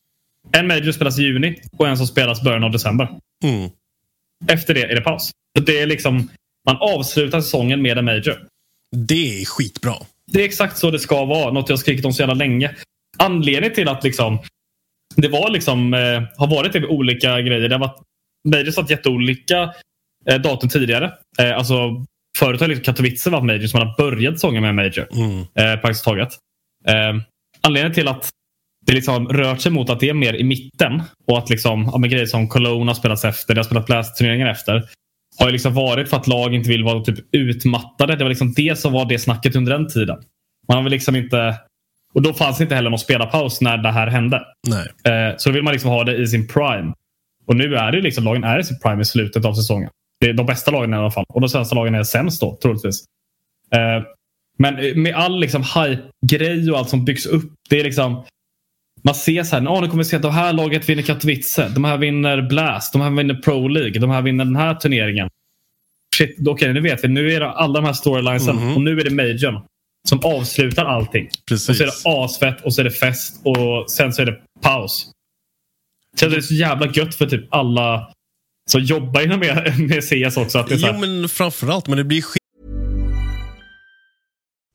[0.53, 3.09] en major spelas i juni och en som spelas början av december.
[3.44, 3.71] Mm.
[4.49, 5.31] Efter det är det paus.
[5.59, 6.29] Så det är liksom,
[6.66, 8.47] man avslutar säsongen med en major.
[8.97, 9.94] Det är skitbra.
[10.27, 11.53] Det är exakt så det ska vara.
[11.53, 12.75] Något jag skrikit om så jävla länge.
[13.18, 14.38] Anledningen till att liksom,
[15.16, 17.68] det var liksom, eh, har varit typ olika grejer.
[17.68, 18.03] Det har varit
[18.49, 19.75] majors varit jätteolika
[20.27, 21.12] eh, datum tidigare.
[21.38, 22.05] Eh, alltså,
[22.38, 25.07] förut har liksom Katowice varit major som man har börjat säsongen med major.
[25.12, 25.40] Mm.
[25.40, 26.29] Eh, praktiskt taget.
[26.88, 27.22] Eh,
[27.61, 28.29] anledningen till att
[28.87, 31.98] det liksom rört sig mot att det är mer i mitten och att liksom, ja,
[31.98, 34.88] grejer som Cologne har spelats efter, det har spelat Blast-turneringar efter.
[35.38, 38.16] Har ju liksom varit för att lag inte vill vara typ utmattade.
[38.16, 40.16] Det var liksom det som var det snacket under den tiden.
[40.68, 41.55] Man vill liksom inte...
[42.14, 44.42] Och då fanns inte heller någon spelarpaus när det här hände.
[44.68, 45.14] Nej.
[45.14, 46.92] Eh, så då vill man liksom ha det i sin prime.
[47.46, 49.90] Och nu är det liksom, lagen är i sin prime i slutet av säsongen.
[50.20, 51.24] Det är de bästa lagen i alla fall.
[51.28, 53.04] Och de sämsta lagen är sämst då, troligtvis.
[53.74, 54.02] Eh,
[54.59, 57.52] men med all liksom hype-grej och allt som byggs upp.
[57.68, 58.24] Det är liksom...
[59.02, 61.68] Man ser så här, nu kommer vi se att det här laget vinner Katowice.
[61.68, 62.92] De här vinner Blast.
[62.92, 64.00] De här vinner Pro League.
[64.00, 65.28] De här vinner den här turneringen.
[66.16, 67.09] Shit, okej, okay, nu vet vi.
[67.09, 68.57] Nu är det alla de här storylinesen.
[68.57, 68.74] Mm -hmm.
[68.74, 69.61] Och nu är det majorn
[70.09, 71.28] som avslutar allting.
[71.48, 71.68] Precis.
[71.68, 74.37] Och så är det asfett och så är det fest och sen så är det
[74.61, 75.11] paus.
[76.16, 78.12] Så det är så jävla gött för typ alla
[78.70, 80.59] så jobba inom med, med CS också.
[80.59, 82.24] Att det är så jo, men framförallt, men det blir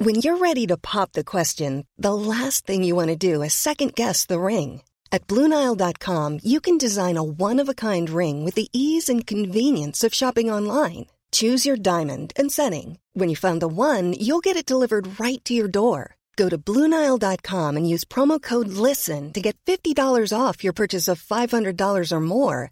[0.04, 3.54] When you're ready to pop the question, the last thing you want to do is
[3.54, 4.82] second guess the ring.
[5.12, 10.52] At BlueNile.com you can design a one-of-a-kind ring with the ease and convenience of shopping
[10.52, 11.06] online.
[11.32, 13.00] Choose your diamond and setting.
[13.14, 16.16] When you find the one, you'll get it delivered right to your door.
[16.36, 19.96] Go to Bluenile.com and use promo code LISTEN to get $50
[20.38, 22.72] off your purchase of $500 or more.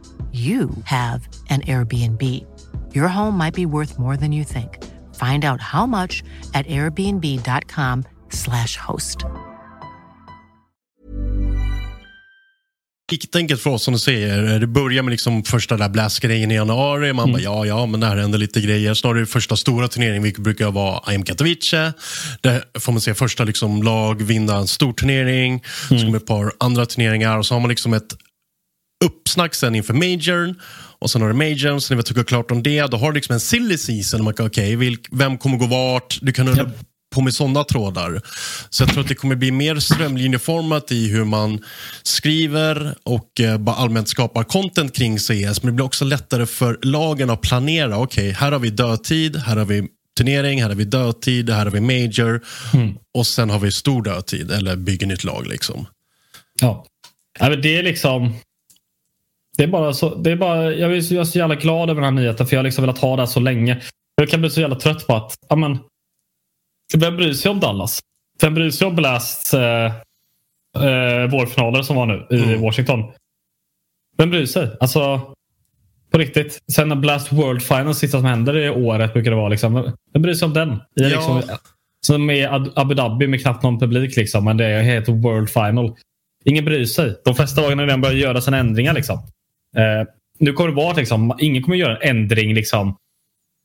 [0.33, 2.21] you have an Airbnb.
[2.93, 4.77] Your home might be worth more than you think.
[5.19, 9.17] Find out how much at airbnb.com/slash host.
[13.11, 14.59] Riktigt enkelt för oss som du säger.
[14.59, 17.13] Det börjar med liksom första där blast-grejen i januari.
[17.13, 17.33] Man Mm.
[17.33, 18.93] bara, ja, ja, men där händer lite grejer.
[18.93, 21.93] Snarare det första stora turneringen, vilket brukar vara IM Katowice.
[22.41, 25.63] Där får man se första liksom, lag vinna en stor turnering.
[25.89, 28.13] Så kommer ett par andra turneringar och så har man liksom ett
[29.05, 30.55] uppsnack sen inför majorn.
[30.99, 33.15] Och sen har du majorn, sen när vi tycker klart om det, då har du
[33.15, 34.23] liksom en silly season.
[34.23, 36.19] Man kan, okej, vilk- vem kommer gå vart?
[36.21, 36.71] Du kan undra
[37.15, 38.21] på med sådana trådar.
[38.69, 41.63] Så jag tror att det kommer bli mer strömlinjeformat i hur man
[42.03, 45.29] skriver och eh, bara allmänt skapar content kring CS.
[45.63, 47.97] Men det blir också lättare för lagen att planera.
[47.97, 49.87] Okej, här har vi dödtid, här har vi
[50.17, 52.41] turnering, här har vi dödtid, här har vi major.
[53.13, 55.47] Och sen har vi stor dödtid, eller bygger nytt lag.
[55.47, 55.85] liksom.
[56.61, 56.85] Ja.
[57.39, 58.33] ja men det är liksom...
[59.61, 61.89] Det är bara så, det är bara, jag är så, jag är så jävla glad
[61.89, 63.81] över den här nyheten för jag har liksom velat ha det här så länge.
[64.15, 65.79] Jag kan bli så jävla trött på att, ja men,
[66.97, 67.99] vem bryr sig om Dallas?
[68.41, 69.85] Vem bryr sig om Blasts eh,
[70.75, 73.11] eh, vårfinaler som var nu i Washington?
[74.17, 74.69] Vem bryr sig?
[74.79, 75.21] Alltså,
[76.11, 76.59] på riktigt.
[76.71, 79.49] Sen när Blast World Finals, sista som händer i året, brukar det vara.
[79.49, 80.69] Liksom, vem bryr sig om den?
[80.73, 81.07] I Ja.
[81.07, 81.41] liksom,
[82.05, 85.95] som är Abu Dhabi med knappt någon publik, liksom, men det är helt World Final.
[86.45, 87.15] Ingen bryr sig.
[87.25, 88.93] De flesta lagen har redan börjat göra sina ändringar.
[88.93, 89.27] Liksom.
[89.77, 90.07] Eh,
[90.39, 92.95] nu kommer det vara att liksom, ingen kommer göra en ändring liksom,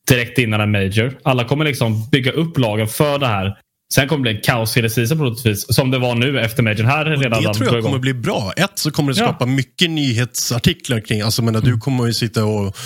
[0.08, 1.18] direkt innan en major.
[1.22, 3.56] Alla kommer liksom bygga upp lagen för det här.
[3.94, 5.74] Sen kommer det bli en kaos hela season troligtvis.
[5.74, 6.86] Som det var nu efter majorn.
[6.86, 8.52] Här är redan Det tror jag kommer bli bra.
[8.56, 9.26] Ett så kommer det Ja.
[9.26, 11.20] skapa mycket nyhetsartiklar kring.
[11.20, 11.68] Alltså, men Mm.
[11.70, 12.76] Du kommer ju sitta och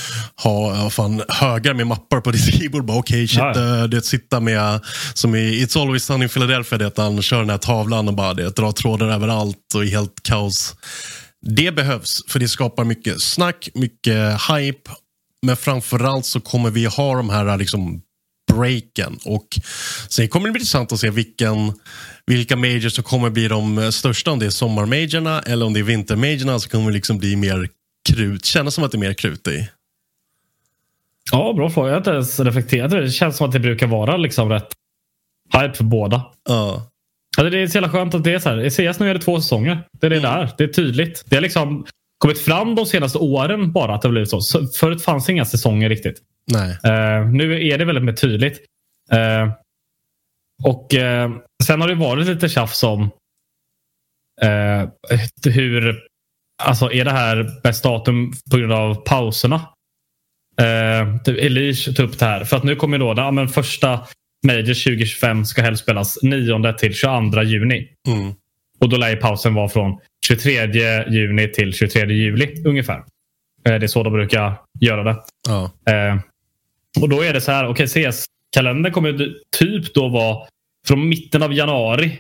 [0.43, 2.73] ha ja, fan, högar med mappar på ditt.
[2.73, 3.79] Bara, Okej, shit, Ja, ja.
[3.79, 4.81] eh, det sitta med,
[5.15, 8.35] som i It's Always Sunny in Philadelphia, det han kör den här tavlan och bara
[8.35, 10.77] det, drar trådar överallt och är helt kaos.
[11.47, 14.91] Det behövs, för det skapar mycket snack, mycket hype.
[15.47, 18.03] Men framförallt så kommer vi ha de här liksom
[18.53, 19.19] breaken.
[19.25, 19.47] Och
[20.09, 21.73] sen kommer det bli intressant att se vilken,
[22.27, 24.31] vilka majors som kommer bli de största.
[24.31, 27.69] Om det är sommarmajorna eller om det är vintermajorna så kommer det liksom bli mer
[28.09, 28.45] krut.
[28.45, 29.69] Kännas som att det är mer krut i.
[31.33, 31.89] Ja, bra fråga.
[31.89, 33.09] Jag har inte ens reflekterat över det.
[33.09, 34.73] Det känns som att det brukar vara liksom rätt
[35.53, 36.27] hype för båda.
[36.49, 36.91] Ja.
[37.39, 38.71] Alltså det är så jävla skönt att det är så här.
[38.71, 39.87] CS nu är det två säsonger.
[40.01, 40.31] Det är det Mm.
[40.31, 40.51] där.
[40.59, 41.25] Det är tydligt.
[41.27, 41.87] Det har liksom
[42.19, 44.41] kommit fram de senaste åren bara att det har blivit så.
[44.41, 46.19] så förut fanns inga säsonger riktigt.
[46.53, 46.71] Nej.
[46.85, 48.61] Eh, nu är det väldigt mer tydligt.
[49.13, 49.53] Eh,
[50.65, 51.31] och eh,
[51.65, 53.11] Sen har det varit lite tjafs om
[55.45, 56.01] hur...
[56.63, 59.55] Alltså är det här bäst datum på grund av pauserna?
[60.61, 62.45] Eh, typ Elish tog upp det här.
[62.45, 64.07] För att nu kommer då ja, men första
[64.47, 67.89] Major 2025 ska helst spelas 9 till 22 juni.
[68.09, 68.35] Mm.
[68.81, 70.53] Och då lär ju pausen vara från 23
[71.09, 73.05] juni till 23 juli ungefär.
[73.65, 75.17] Eh, det är så de brukar göra det.
[75.49, 75.71] Ja.
[75.93, 76.21] Eh,
[77.01, 80.49] och då är det så här, okej CS-kalendern kommer typ då vara
[80.87, 82.19] från mitten av januari.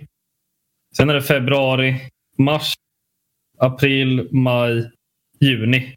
[0.97, 2.01] Sen är det februari,
[2.39, 2.75] mars,
[3.59, 4.91] april, maj,
[5.41, 5.95] juni.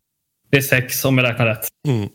[0.50, 1.68] Det är sex om jag räknar rätt.
[1.88, 2.10] Mm.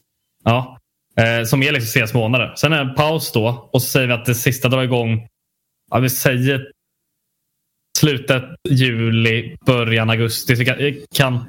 [0.45, 0.78] Ja.
[1.19, 2.55] Eh, som är liksom CS-månader.
[2.57, 5.29] Sen är det en paus då och så säger vi att det sista drar igång.
[5.91, 6.71] Ja, vi säger
[7.99, 10.57] slutet juli, början augusti.
[10.57, 10.77] Så jag
[11.15, 11.45] kan,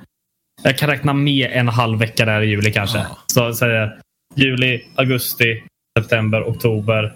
[0.63, 2.97] jag kan, räkna med en halv vecka där i juli kanske.
[2.97, 3.17] Ja.
[3.27, 4.01] Så säger
[4.35, 5.63] juli, augusti,
[5.99, 7.13] september, oktober,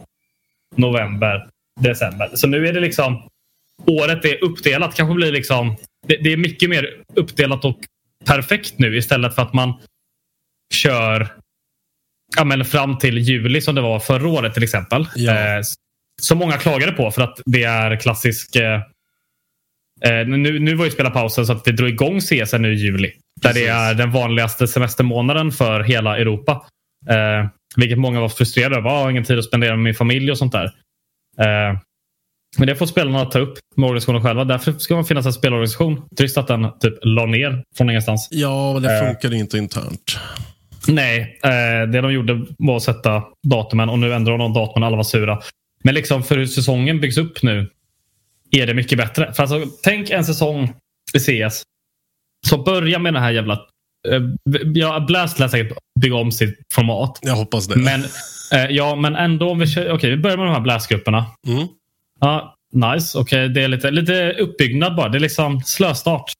[0.76, 1.48] november,
[1.80, 2.30] december.
[2.34, 3.30] Så nu är det liksom
[3.86, 4.96] året är uppdelat.
[4.96, 5.76] Kanske blir liksom
[6.08, 7.78] det, det är mycket mer uppdelat och
[8.26, 9.74] perfekt nu istället för att man
[10.74, 11.43] kör
[12.38, 15.08] ja, men fram till juli som det var förra året till exempel.
[15.16, 15.32] Ja.
[15.32, 15.62] Eh,
[16.22, 18.82] som många klagade på för att det är klassisk eh,
[20.06, 23.12] eh, nu, nu var ju spelarpausen så att det drog igång CS nu i juli.
[23.42, 23.64] Där Precis.
[23.64, 26.66] det är den vanligaste semestermånaden för hela Europa.
[27.10, 28.90] Eh, vilket många var frustrerade över.
[28.90, 30.66] Jag har ingen tid att spendera med min familj och sånt där.
[31.40, 31.78] Eh,
[32.58, 34.44] men det får spelarna ta upp med organisationen själva.
[34.46, 36.02] Därför ska man finnas en spelorganisation.
[36.18, 38.28] Trist att den typ la ner från ingenstans.
[38.32, 39.06] ja, men det Eh.
[39.08, 40.20] funkar inte internt.
[40.88, 44.98] Nej, eh, det de gjorde var att sätta datumen och nu ändrar de datumen alla
[44.98, 45.42] var sura.
[45.84, 47.70] Men liksom för hur säsongen byggs upp nu
[48.52, 49.34] är det mycket bättre.
[49.34, 50.74] För alltså, tänk en säsong
[51.14, 51.64] i CS
[52.48, 53.54] som börjar med den här jävla...
[54.08, 54.22] Eh,
[54.74, 57.20] ja, Blast lär säkert bygga om sitt format.
[57.22, 57.76] Jag hoppas det.
[57.76, 58.04] Men,
[58.54, 61.26] eh, ja, men ändå om vi kör, okej, vi börjar med de här blastgrupperna.
[61.48, 61.68] Mm.
[62.20, 63.18] Ja, nice.
[63.18, 65.10] Okej, det är lite, lite uppbyggnad bara.
[65.10, 66.32] Det är liksom slöstart.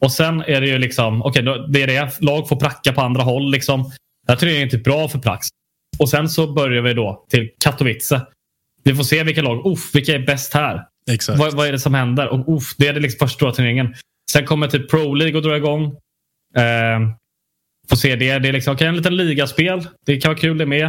[0.00, 2.20] Och sen är det ju liksom, okej, då- det är det.
[2.20, 3.50] Lag får pracka på andra håll.
[3.50, 3.90] Liksom.
[4.26, 5.46] Jag tror det är inte bra för Prax.
[5.98, 8.26] Och sen så börjar vi då till Katowice.
[8.84, 10.82] Vi får se vilka lag, uff, vilka är bäst här?
[11.10, 11.38] Exakt.
[11.38, 12.28] Vad, vad är det som händer?
[12.28, 13.94] Och, uff, det är det liksom första turneringen.
[14.32, 15.84] Sen kommer typ Pro League att dra igång.
[16.56, 17.00] Eh,
[17.88, 18.38] får se det.
[18.38, 19.86] Det är liksom, okej, en liten ligaspel.
[20.06, 20.84] Det kan vara kul det med.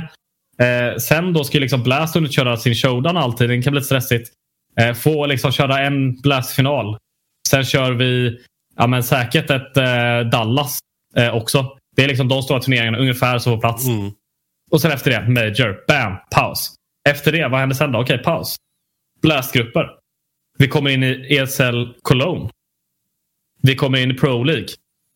[0.59, 3.49] Eh, sen då ska ju liksom Blast hunnit köra sin showdown alltid.
[3.49, 4.29] Det kan bli lite stressigt.
[4.79, 6.97] Eh, få liksom köra en Blast-final.
[7.49, 8.39] Sen kör vi
[8.77, 10.79] ja, men säkert ett eh, Dallas
[11.15, 11.77] eh, också.
[11.95, 13.87] Det är liksom de stora turneringarna ungefär som på plats.
[13.87, 14.11] Mm.
[14.71, 16.75] Och sen efter det, Major, bam, paus.
[17.09, 18.01] Efter det, vad händer sen då?
[18.01, 18.55] Okej, paus.
[19.21, 19.89] Blastgrupper.
[20.57, 22.49] Vi kommer in i ESL Cologne.
[23.61, 24.67] Vi kommer in i Pro League.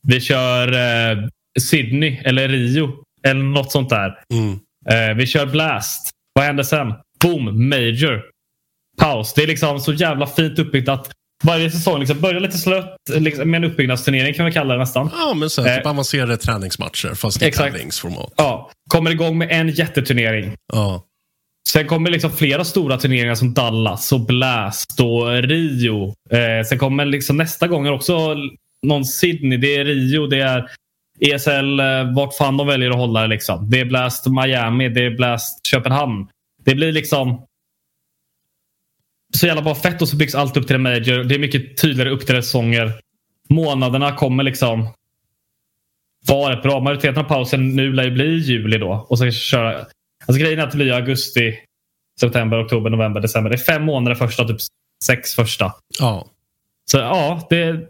[0.08, 1.18] Vi kör eh,
[1.60, 4.24] Sydney eller Rio eller något sånt där.
[4.34, 4.60] Mm.
[4.90, 6.10] Eh, vi kör Blast.
[6.34, 6.94] Vad händer sen?
[7.24, 8.24] Boom, Major.
[8.98, 9.34] Paus.
[9.34, 13.52] Det är liksom så jävla fint uppbyggt att varje säsong liksom börjar lite slött liksom,
[13.52, 15.10] med en uppbyggnadsturnering kan vi kalla det nästan.
[15.18, 15.92] Ja, men sen typ Eh.
[15.92, 18.34] avancerade träningsmatcher fast i tävlingsformat.
[18.38, 20.54] Ja, kommer igång med en jätteturnering.
[20.74, 21.04] Ja.
[21.70, 26.08] Sen kommer liksom flera stora turneringar som Dallas och Blast och Rio.
[26.30, 28.36] Eh, sen kommer liksom nästa gång också
[28.88, 29.58] någon Sydney.
[29.58, 30.66] Det är Rio, det är
[31.20, 33.28] ESL, eh, vart fan de väljer att hålla det.
[33.28, 33.70] Liksom.
[33.70, 36.28] Det är Blast Miami, det är Blast Köpenhamn.
[36.66, 37.46] Det blir liksom
[39.38, 41.24] så jävla bra fett och så byggs allt upp till en major.
[41.24, 42.94] Det är mycket tydligare uppdelade säsonger.
[43.50, 44.88] Månaderna kommer liksom
[46.28, 46.80] vara rätt bra.
[46.80, 49.06] Majoriteten av pausen nu lär ju bli juli då.
[49.10, 49.86] Och så köra
[50.26, 51.60] Alltså grejen är att det blir augusti,
[52.20, 53.50] september, oktober, november, december.
[53.50, 54.58] Det är fem månader första, typ
[55.06, 55.74] sex första.
[56.00, 56.28] Ja.
[56.92, 57.88] Så ja, det,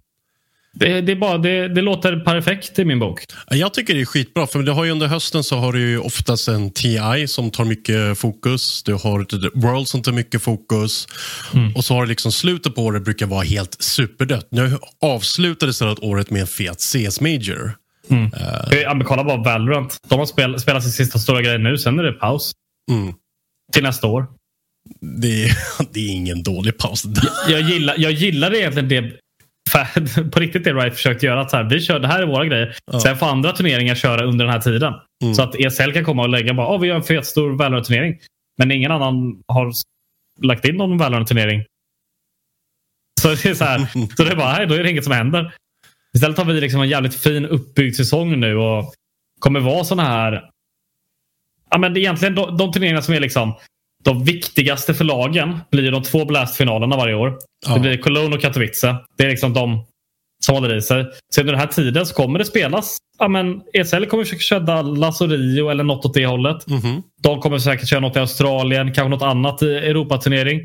[0.74, 3.20] det, det, är bara, det, det låter perfekt i min bok.
[3.50, 6.00] Jag tycker det är skitbra, för det har ju under hösten så har du ju
[6.00, 8.84] oftast en TI som tar mycket fokus.
[8.84, 11.08] Du har ett World som tar mycket fokus.
[11.76, 14.48] Och så har det liksom slutet på året brukar vara helt superdött.
[14.52, 17.74] Nu avslutades det året med en fet CS Major.
[18.84, 19.98] Ja, men kolla bara Valorant.
[20.10, 22.52] De har spel, spelat sin sista stora grej nu, sen är det paus.
[22.92, 23.14] Mm.
[23.74, 24.28] Till nästa år.
[25.22, 25.58] Det, är,
[25.94, 27.04] det är ingen dålig paus.
[27.50, 29.12] Jag gillar, jag gillar egentligen det
[30.32, 31.42] på riktigt det Riot försökt göra.
[31.42, 32.76] Att så här, vi kör, det här är våra grejer.
[33.04, 34.94] Sen får andra turneringar köra under den här tiden.
[35.36, 38.20] Så att ESL kan komma och lägga bara, oh, vi gör en fet stor Valorant-turnering.
[38.58, 39.72] Men ingen annan har
[40.42, 41.66] lagt in någon Valorant-turnering.
[43.22, 43.80] Så det är så här,
[44.18, 45.54] så det är bara, nej, då är det inget som händer.
[46.14, 48.94] Istället har vi liksom en jävligt fin uppbyggd säsong nu och
[49.40, 50.50] kommer vara såna här...
[51.70, 53.54] Ja, men egentligen de, de turneringarna som är liksom
[54.04, 57.38] de viktigaste för lagen blir de två Blast-finalerna varje år.
[57.68, 57.74] Ja.
[57.74, 58.96] Det blir Cologne och Katowice.
[59.18, 59.86] Det är liksom de
[60.46, 61.06] som håller i sig.
[61.34, 62.98] Så under den här tiden så kommer det spelas.
[63.20, 66.68] Ja, men ESL kommer försöka köra Dallas och Rio eller något åt det hållet.
[66.68, 67.04] Mhm.
[67.24, 70.62] De kommer säkert köra något i Australien, kanske något annat i Europaturnering.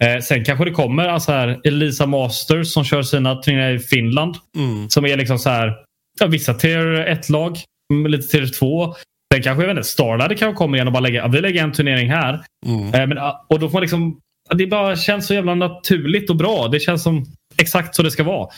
[0.00, 4.36] Eh, sen kanske det kommer alltså här Elisa Masters som kör sina turneringar i Finland.
[4.56, 4.90] Mm.
[4.90, 5.74] Som är liksom så här,
[6.20, 7.58] ja, vissa tier 1-lag,
[7.92, 8.94] mm, lite tier 2.
[9.32, 11.72] Sen kanske jag vet inte, Starladder kanske kommer igen och bara lägger, vi lägger en
[11.72, 12.44] turnering här.
[12.66, 12.94] Mm.
[12.94, 14.20] Eh, men, ja, och då får man liksom,
[14.54, 16.68] det bara känns så jävla naturligt och bra.
[16.68, 17.24] Det känns som
[17.56, 18.48] exakt så det ska vara.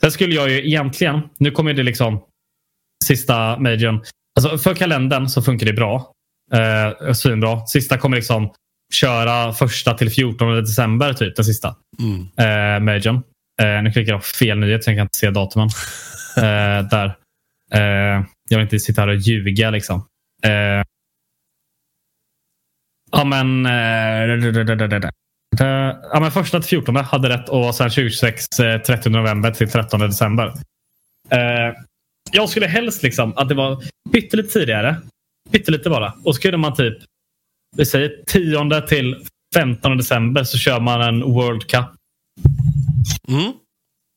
[0.00, 2.24] Sen skulle jag ju egentligen, nu kommer det liksom
[3.04, 4.02] sista majorn.
[4.40, 6.12] Alltså för kalendern så funkar det bra.
[6.52, 7.66] Eh, svinbra.
[7.66, 8.52] Sista kommer liksom
[8.94, 11.76] köra första till 14 december, typ den sista.
[11.98, 12.20] Mm.
[12.20, 13.22] Eh, majorn.
[13.62, 15.68] Eh, nu klickar jag på fel nyhet så jag kan inte se datumen.
[16.36, 17.14] Eh, där.
[18.48, 20.06] Eh, jag vill inte sitta här och ljuga liksom.
[20.42, 20.84] Eh,
[23.10, 23.66] ja men...
[23.66, 24.26] Eh,
[26.12, 30.00] ja, men första till 14 hade rätt och sen 2026 eh, 30 november till 13
[30.00, 30.46] december.
[31.30, 31.74] Eh,
[32.32, 34.96] jag skulle helst liksom att det var pyttelite tidigare.
[35.50, 36.14] Pyttelite bara.
[36.24, 36.98] Och så kunde man typ
[37.76, 41.86] vi säger 10 till 15 december så kör man en World Cup.
[43.28, 43.52] Mm.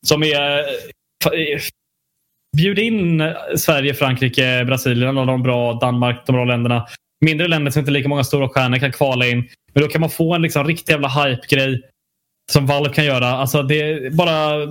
[0.06, 0.64] Som är...
[2.56, 6.86] Bjud in eh, Sverige, Frankrike, Brasilien och de bra, Danmark, de bra länderna.
[7.24, 9.48] Mindre länder som inte lika många stora stjärnor kan kvala in.
[9.72, 11.82] Men då kan man få en liksom riktig jävla hype-grej.
[12.52, 13.28] Som Valve kan göra.
[13.28, 14.68] Alltså det är bara...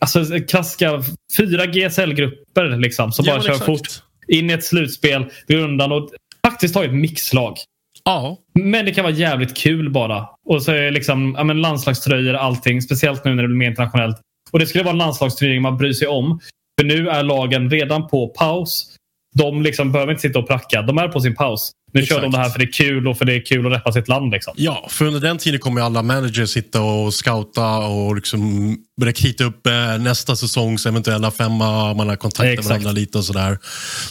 [0.00, 1.02] Alltså klassiska
[1.36, 3.12] fyra GSL-grupper liksom.
[3.12, 3.66] Som Ja, bara kör exakt.
[3.66, 3.88] fort.
[4.28, 6.10] In i ett slutspel, vid rundan och
[6.46, 7.56] faktiskt ha ett mixlag.
[8.04, 8.36] Ja.
[8.54, 10.28] Men det kan vara jävligt kul bara.
[10.44, 12.82] Och så är det liksom ja, men landslagströjor allting.
[12.82, 14.20] Speciellt nu när det blir mer internationellt.
[14.50, 16.40] Och det skulle vara en landslagsturnering man bryr sig om.
[16.80, 18.90] För nu är lagen redan på paus.
[19.36, 20.82] De liksom behöver inte sitta och pracka.
[20.82, 21.72] De är på sin paus.
[21.92, 22.16] Nu Exakt.
[22.16, 23.92] kör de det här för det är kul och för det är kul att reppa
[23.92, 24.30] sitt land.
[24.30, 24.54] Liksom.
[24.56, 29.44] Ja, för under den tiden kommer alla managers sitta och scouta och liksom börja krita
[29.44, 31.94] upp eh, nästa säsongs eventuella femma.
[31.94, 33.58] Man har kontakt med varandra lite och sådär.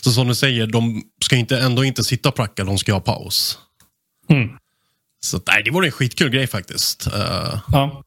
[0.01, 2.99] Så som du säger, de ska inte, ändå inte sitta och pracka, de ska ha
[2.99, 3.57] paus.
[4.29, 4.49] Mm.
[5.25, 7.07] Så nej, det vore en skitkul grej faktiskt.
[7.07, 8.03] Eh, Ja.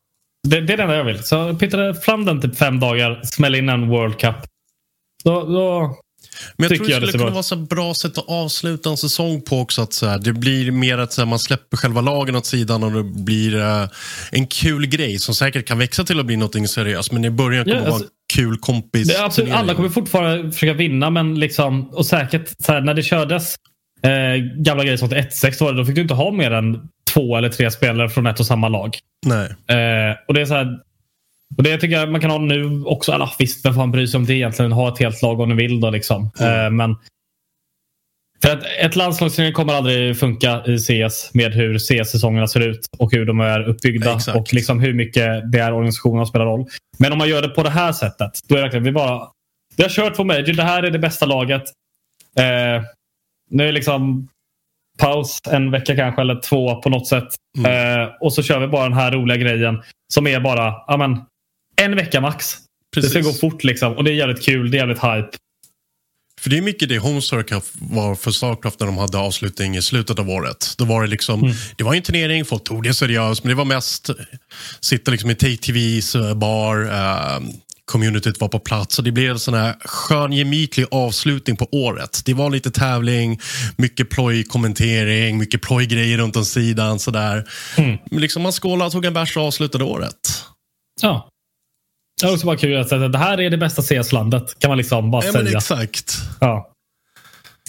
[0.46, 1.24] Det, det är det enda jag vill.
[1.24, 4.34] Så Peter, fram den typ fem dagar, smäll in en World Cup.
[5.24, 5.96] Då, då
[6.56, 8.28] Men jag tycker tror det jag det skulle kunna bra vara så bra sätt att
[8.28, 9.82] avsluta en säsong på också.
[9.82, 12.82] Att så här, det blir mer att så här, man släpper själva lagen åt sidan
[12.82, 13.88] och det blir eh,
[14.30, 17.12] en kul grej som säkert kan växa till att bli något seriöst.
[17.12, 19.88] Men i början kommer Ja, det vara alltså- en kul kompis Det absolut, alla kommer
[19.88, 23.54] fortfarande försöka vinna, men liksom, och säkert så här, när det kördes
[24.02, 27.36] eh, gamla grejer som 1-6 var det, då fick du inte ha mer än två
[27.36, 28.98] eller tre spelare från ett och samma lag.
[29.26, 29.46] Nej.
[29.46, 30.80] Eh, och det är så här,
[31.56, 33.12] och det tycker jag man kan ha nu också.
[33.12, 34.72] Alla, visst, vem fan bryr sig om det egentligen?
[34.72, 35.80] Ha ett helt lag om du vill.
[35.80, 36.30] Då, liksom.
[36.40, 36.96] Eh, men
[38.42, 43.12] för att ett landslagsturné kommer aldrig funka i CS med hur CS-säsongerna ser ut och
[43.12, 44.38] hur de är uppbyggda Exakt.
[44.38, 46.66] och liksom hur mycket det är organisationen som spelar roll.
[46.98, 49.28] Men om man gör det på det här sättet, då är det verkligen vi bara
[49.76, 50.52] vi har kört på Major.
[50.52, 51.62] Det här är det bästa laget.
[52.38, 52.82] Eh,
[53.50, 54.28] nu är liksom
[54.98, 57.28] paus en vecka kanske, eller två på något sätt.
[57.66, 59.82] Eh, och så kör vi bara den här roliga grejen
[60.14, 61.18] som är bara ja, men,
[61.82, 62.56] en vecka max.
[62.94, 63.12] Precis.
[63.12, 63.92] Det ska gå fort liksom.
[63.92, 64.70] Och det är jävligt kul.
[64.70, 65.30] Det är jävligt hype.
[66.40, 67.44] För det är mycket det Homestar
[67.94, 70.74] var för Starcraft när de hade avslutning i slutet av året.
[70.78, 71.56] Då var det liksom, Mm.
[71.76, 74.10] det var en turnering, folk tog det seriöst, men det var mest
[74.80, 77.40] sitta liksom i TVs eh, bar, eh,
[77.86, 82.22] communityt var på plats och det blev en sån här skön gemytlig avslutning på året.
[82.24, 83.40] Det var lite tävling,
[83.76, 87.44] mycket ploj-kommentering, mycket ploj-grejer runt om sidan sådär.
[87.76, 87.98] Mm.
[88.10, 90.44] Men liksom man skålade, tog en bärs och avslutade året.
[91.02, 91.28] Ja.
[92.20, 94.58] Det är också bara kul att säga att det här är det bästa CS-landet.
[94.58, 95.56] Kan man liksom bara Ja, men säga.
[95.58, 96.16] exakt.
[96.40, 96.72] Ja.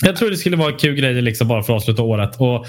[0.01, 2.35] Jag tror det skulle vara kul grej liksom bara för att avsluta året.
[2.41, 2.65] Och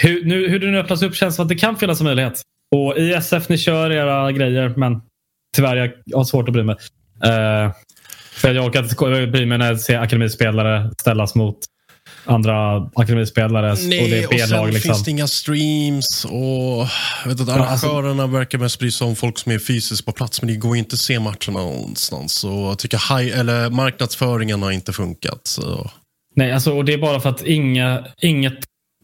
[0.00, 2.42] hur, nu, hur det nu öppnas upp känns som att det kan finnas en möjlighet.
[2.74, 5.00] Och i SF, ni kör era grejer, men
[5.56, 6.76] tyvärr, jag, har svårt att bry mig.
[7.24, 7.72] Eh,
[8.32, 11.58] för jag orkar inte bry mig när jag ser akademispelare ställas mot
[12.24, 13.70] andra akademispelare.
[13.72, 14.66] och det Nej, är och sen.
[14.66, 14.80] Liksom.
[14.80, 16.86] finns det inga streams och
[17.22, 20.06] jag vet att Ja, alltså- arrangörerna verkar mest bry sig om folk som är fysiskt
[20.06, 22.32] på plats men det går inte att se matcherna någonstans.
[22.34, 25.40] Så jag tycker high, eller marknadsföringen har inte funkat.
[25.44, 25.90] Så.
[26.36, 28.58] Nej, alltså, och det är bara för att inga, inget,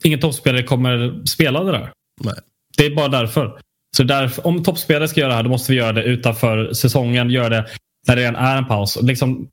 [0.05, 1.93] inget toppspelare kommer spela det där.
[2.21, 2.35] Nej.
[2.77, 3.59] Det är bara därför.
[3.97, 7.31] Så därför, om toppspelare ska göra det här, då måste vi göra det utanför säsongen.
[7.31, 7.67] Göra det
[8.09, 8.99] när det redan är en paus.
[9.03, 9.49] Liksom,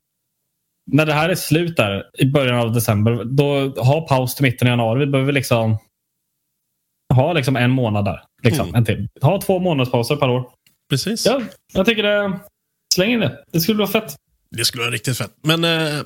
[0.90, 4.68] när det här är slut där i början av december, då ha paus till mitten
[4.68, 5.00] av januari.
[5.00, 5.78] Vi behöver liksom
[7.14, 8.22] ha liksom en månad där.
[8.42, 8.74] Liksom, Mm.
[8.74, 9.08] en till.
[9.22, 10.48] Ha två månadspauser per år.
[10.90, 11.26] Precis.
[11.26, 11.40] Ja,
[11.72, 12.40] jag tycker det.
[12.94, 13.44] Släng in det.
[13.52, 14.16] Det skulle vara fett.
[14.50, 15.30] Det skulle vara riktigt fett.
[15.42, 16.00] Men eh,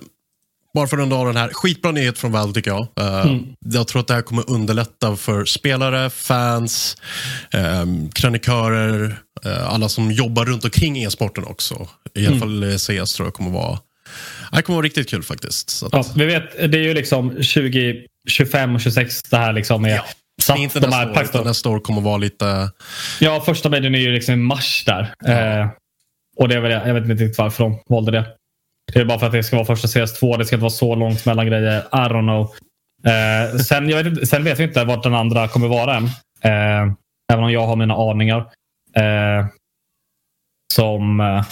[0.74, 1.48] bara för att runda av den här.
[1.52, 2.86] Skitbra nyhet från Valve tycker jag.
[3.00, 3.44] Eh, Mm.
[3.64, 6.96] Jag tror att det här kommer underlätta för spelare, fans,
[7.52, 11.88] eh, krönikörer, eh, alla som jobbar runt omkring e-sporten också.
[12.14, 12.40] I alla Mm.
[12.40, 13.78] fall eh, CS tror jag kommer vara
[14.52, 15.82] det kommer vara riktigt kul faktiskt.
[15.82, 19.88] Att, Ja, vi vet, det är ju liksom 2025 och 26 det här liksom är
[19.88, 20.04] Ja,
[20.42, 20.58] satt.
[20.58, 22.70] inte de nästa här år, nästa år kommer vara lite...
[23.20, 25.14] Ja, första medien är ju liksom i mars där.
[25.26, 25.68] Eh,
[26.36, 28.24] och det är väl, jag vet inte riktigt varför de valde det.
[28.92, 30.38] Det är bara för att det ska vara första CS2.
[30.38, 31.78] Det ska inte vara så långt mellan grejer.
[31.80, 32.50] I don't know.
[33.12, 36.04] Eh, sen, vet, sen vet vi inte vart den andra kommer vara än.
[36.40, 36.92] Eh,
[37.32, 38.38] även om jag har mina aningar.
[38.96, 39.46] Eh,
[40.74, 41.20] som...
[41.20, 41.44] Eh,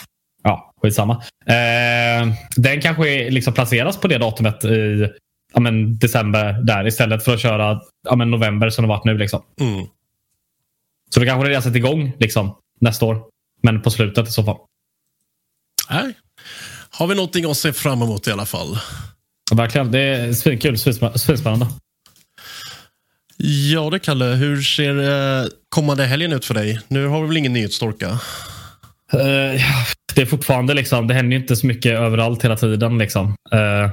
[0.42, 1.22] ja, skitsamma.
[1.46, 5.08] Eh, den kanske liksom placeras på det datumet i
[5.54, 9.18] ja, men, december där istället för att köra ja, men, november som det varit nu.
[9.18, 9.42] Liksom.
[9.60, 9.86] Mm.
[11.10, 13.24] Så då kanske det redan sätter igång liksom, nästa år.
[13.62, 14.58] Men på slutet i så fall.
[15.90, 16.14] Nej.
[16.92, 18.78] Har vi någonting att se fram emot i alla fall?
[19.50, 19.90] Ja, verkligen.
[19.92, 20.74] Det är svinkul.
[20.74, 21.66] svinspä- Svinspännande.
[23.72, 24.98] Ja det Kalle, hur ser
[25.42, 26.80] eh, kommande helgen ut för dig?
[26.88, 28.08] Nu har vi väl ingen nyhetsstorka?
[29.12, 29.60] Eh,
[30.14, 32.98] det är fortfarande liksom, det händer inte så mycket överallt hela tiden.
[32.98, 33.26] Liksom.
[33.54, 33.90] Uh,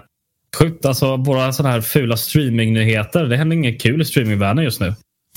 [0.58, 3.26] sjukt, alltså våra sådana här fula streamingnyheter.
[3.26, 4.94] Det händer inget kul i streamingvärlden just nu.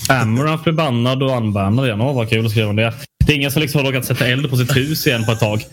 [0.09, 2.01] Amaranth blir bannad och unbannad igen.
[2.01, 2.93] Åh, vad kul att skriva om det.
[3.25, 5.39] Det är ingen som liksom har råkat sätta eld på sitt hus igen på ett
[5.39, 5.63] tag.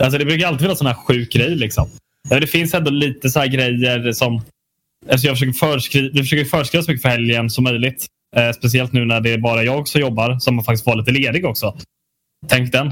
[0.00, 1.56] Alltså, det brukar alltid vara sån här sjuk grej.
[1.56, 1.90] Liksom.
[2.28, 4.42] Det finns ändå lite så här grejer som...
[5.10, 8.06] Alltså jag försöker förskriva, vi försöker förskriva så mycket för helgen som möjligt.
[8.36, 11.46] Eh, speciellt nu när det är bara jag som jobbar, som faktiskt var lite ledig
[11.46, 11.76] också.
[12.48, 12.86] Tänk den.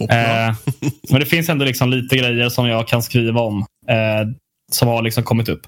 [0.00, 0.54] Eh,
[1.10, 3.66] men det finns ändå liksom lite grejer som jag kan skriva om.
[3.88, 4.28] Eh,
[4.72, 5.66] som har liksom kommit upp.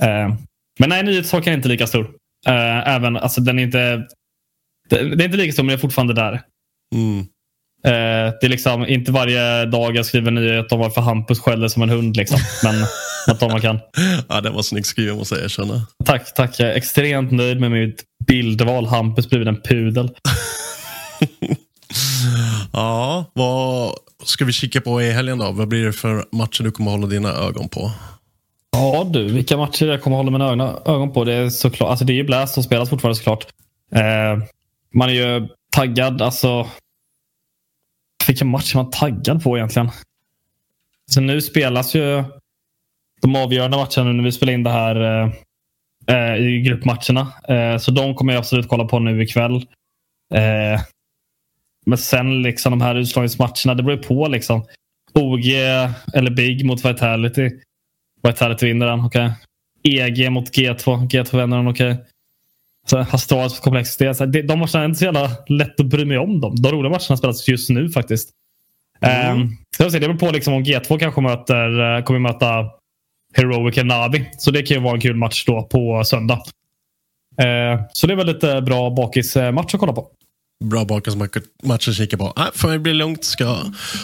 [0.00, 0.34] Eh,
[0.78, 2.10] men nej, nyhetstorkan är inte lika stor.
[2.46, 4.06] Eh, även, alltså, den är inte,
[4.88, 6.42] det, det är inte lika stor, men det är fortfarande där.
[6.94, 7.18] Mm.
[7.86, 11.82] Eh, det är liksom inte varje dag jag skriver nyhet om varför Hampus skäller som
[11.82, 12.16] en hund.
[12.16, 12.38] Liksom.
[12.62, 12.74] Men
[13.26, 13.80] att de man kan.
[14.28, 15.86] Ja, det var snyggt skrivet måste jag erkänna.
[16.04, 16.60] Tack, tack.
[16.60, 18.86] Jag är extremt nöjd med mitt bildval.
[18.86, 20.10] Hampus blivit en pudel.
[22.72, 23.92] Ja, vad
[24.24, 25.52] ska vi kika på i helgen då?
[25.52, 27.90] Vad blir det för matcher du kommer hålla dina ögon på?
[28.72, 31.24] Ja du, vilka matcher jag kommer hålla mina ögon, ögon på.
[31.24, 33.46] Det är såklart, alltså det är ju Blast som spelas fortfarande såklart.
[33.94, 34.44] Eh,
[34.94, 36.66] man är ju taggad, alltså.
[38.26, 39.90] Vilken match är man taggad på egentligen?
[41.10, 42.24] Så nu spelas ju
[43.22, 45.32] de avgörande matcherna när vi spelar in det här eh,
[46.06, 47.32] eh, i gruppmatcherna.
[47.48, 49.56] Eh, så de kommer jag absolut kolla på nu ikväll.
[50.34, 50.80] Eh,
[51.86, 54.64] men sen liksom de här utslagningsmatcherna, det beror ju på liksom.
[55.14, 55.46] OG
[56.14, 57.50] eller Big mot Vitality.
[58.22, 59.32] Vitality vinner den, okej.
[59.82, 60.00] Okay.
[60.00, 61.08] EG mot G2.
[61.08, 61.92] G2 vinner den, okej.
[61.92, 62.04] Okay.
[62.92, 64.16] Astrals komplexitet.
[64.16, 66.54] Så de matcherna är inte så jävla lätt att bry mig om dem.
[66.56, 68.30] De roliga matcherna spelas just nu faktiskt.
[69.00, 69.40] Mm.
[69.40, 72.70] Um, så det beror på liksom om G2 kanske möter, kommer möta
[73.34, 74.30] Heroic och Navi.
[74.38, 76.42] Så det kan ju vara en kul match då på söndag.
[77.42, 80.08] Uh, så det är väl lite bra bakismatch att kolla på
[80.64, 82.32] bra bakgrundsmatcher att kika på.
[82.36, 83.24] Äh, för mig blir det lugnt.
[83.24, 83.58] Ska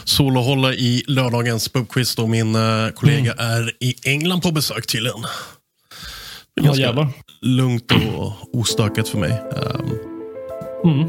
[0.05, 3.53] solohålla i lördagens pubquiz då min äh, kollega mm.
[3.53, 5.25] är i England på besök tydligen.
[6.63, 7.09] Ganska ja,
[7.41, 9.43] lugnt och ostökat för mig.
[10.85, 11.09] Um, mm.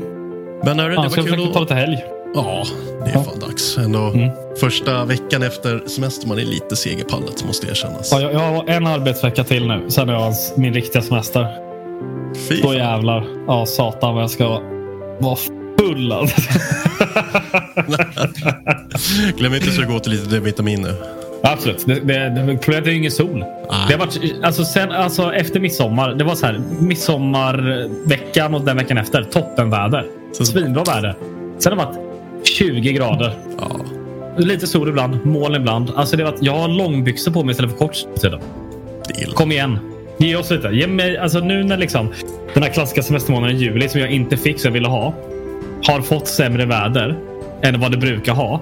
[0.64, 1.54] Men hörru, det var kul att...
[1.54, 2.04] ta lite helg.
[2.36, 2.64] Ja,
[3.06, 3.24] det är ja.
[3.24, 3.78] fan dags.
[3.78, 4.30] Ändå mm.
[4.60, 8.12] Första veckan efter semester, man är lite seg i pallet måste erkännas.
[8.12, 11.48] Ja, jag, jag har en arbetsvecka till nu, sen är jag min riktiga semester.
[12.50, 13.28] Fy Då jävlar.
[13.48, 14.62] Ja, satan vad jag ska
[15.20, 15.38] var
[15.80, 16.42] full alltså.
[19.38, 21.21] Glöm inte så att gå till lite D-vitamin nu.
[21.44, 21.86] Absolut.
[21.86, 23.40] Det, det, det, problemet är ju ingen sol.
[23.88, 26.14] Det har varit, alltså, sen, alltså, efter midsommar.
[26.14, 26.62] Det var så här.
[26.80, 29.24] Midsommarveckan och den veckan efter.
[29.24, 30.06] Toppenväder.
[30.32, 31.16] Svinbra väder.
[31.60, 33.34] Sen har det varit 20 grader.
[33.60, 33.80] Ja.
[34.38, 35.26] Lite sol ibland.
[35.26, 35.92] Moln ibland.
[35.96, 37.98] Alltså, det har varit, jag har långbyxor på mig istället för kort.
[39.34, 39.80] Kom igen.
[40.18, 40.68] Ge oss lite.
[40.68, 42.14] Ge mig, alltså nu när liksom
[42.54, 45.14] den här klassiska semestermånaden juli som jag inte fick så jag ville ha.
[45.88, 47.18] Har fått sämre väder
[47.62, 48.62] än vad det brukar ha.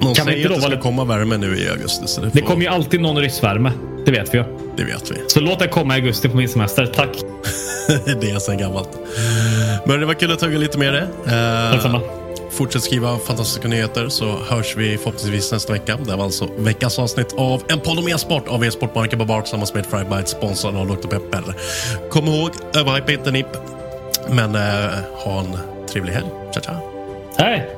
[0.00, 0.82] Någon kan säger att det ska lite...
[0.82, 2.06] komma värme nu i augusti.
[2.06, 2.36] Så det, får...
[2.36, 3.72] det kommer ju alltid någon ryssvärme.
[4.04, 4.44] Det vet vi ju.
[4.76, 5.16] Det vet vi.
[5.28, 6.86] Så låt det komma i augusti på min semester.
[6.86, 7.08] Tack.
[8.20, 8.98] det är sen gammalt.
[9.86, 11.08] Men det var kul att tugga lite med det.
[11.26, 12.00] Uh,
[12.50, 15.98] Fortsätt skriva fantastiska nyheter så hörs vi förhoppningsvis nästa vecka.
[16.06, 19.86] Det var alltså veckans avsnitt av En podd om e-sport av e-sportmarken Babar tillsammans med
[19.86, 21.08] Frybite sponsrad av Dr.
[21.08, 21.42] Pepper.
[22.10, 23.46] Kom ihåg, överhypa inte NIP.
[24.30, 25.58] Men eh, ha en
[25.88, 26.26] trevlig helg.
[26.52, 26.76] Ciao, ciao.
[27.36, 27.77] Hej!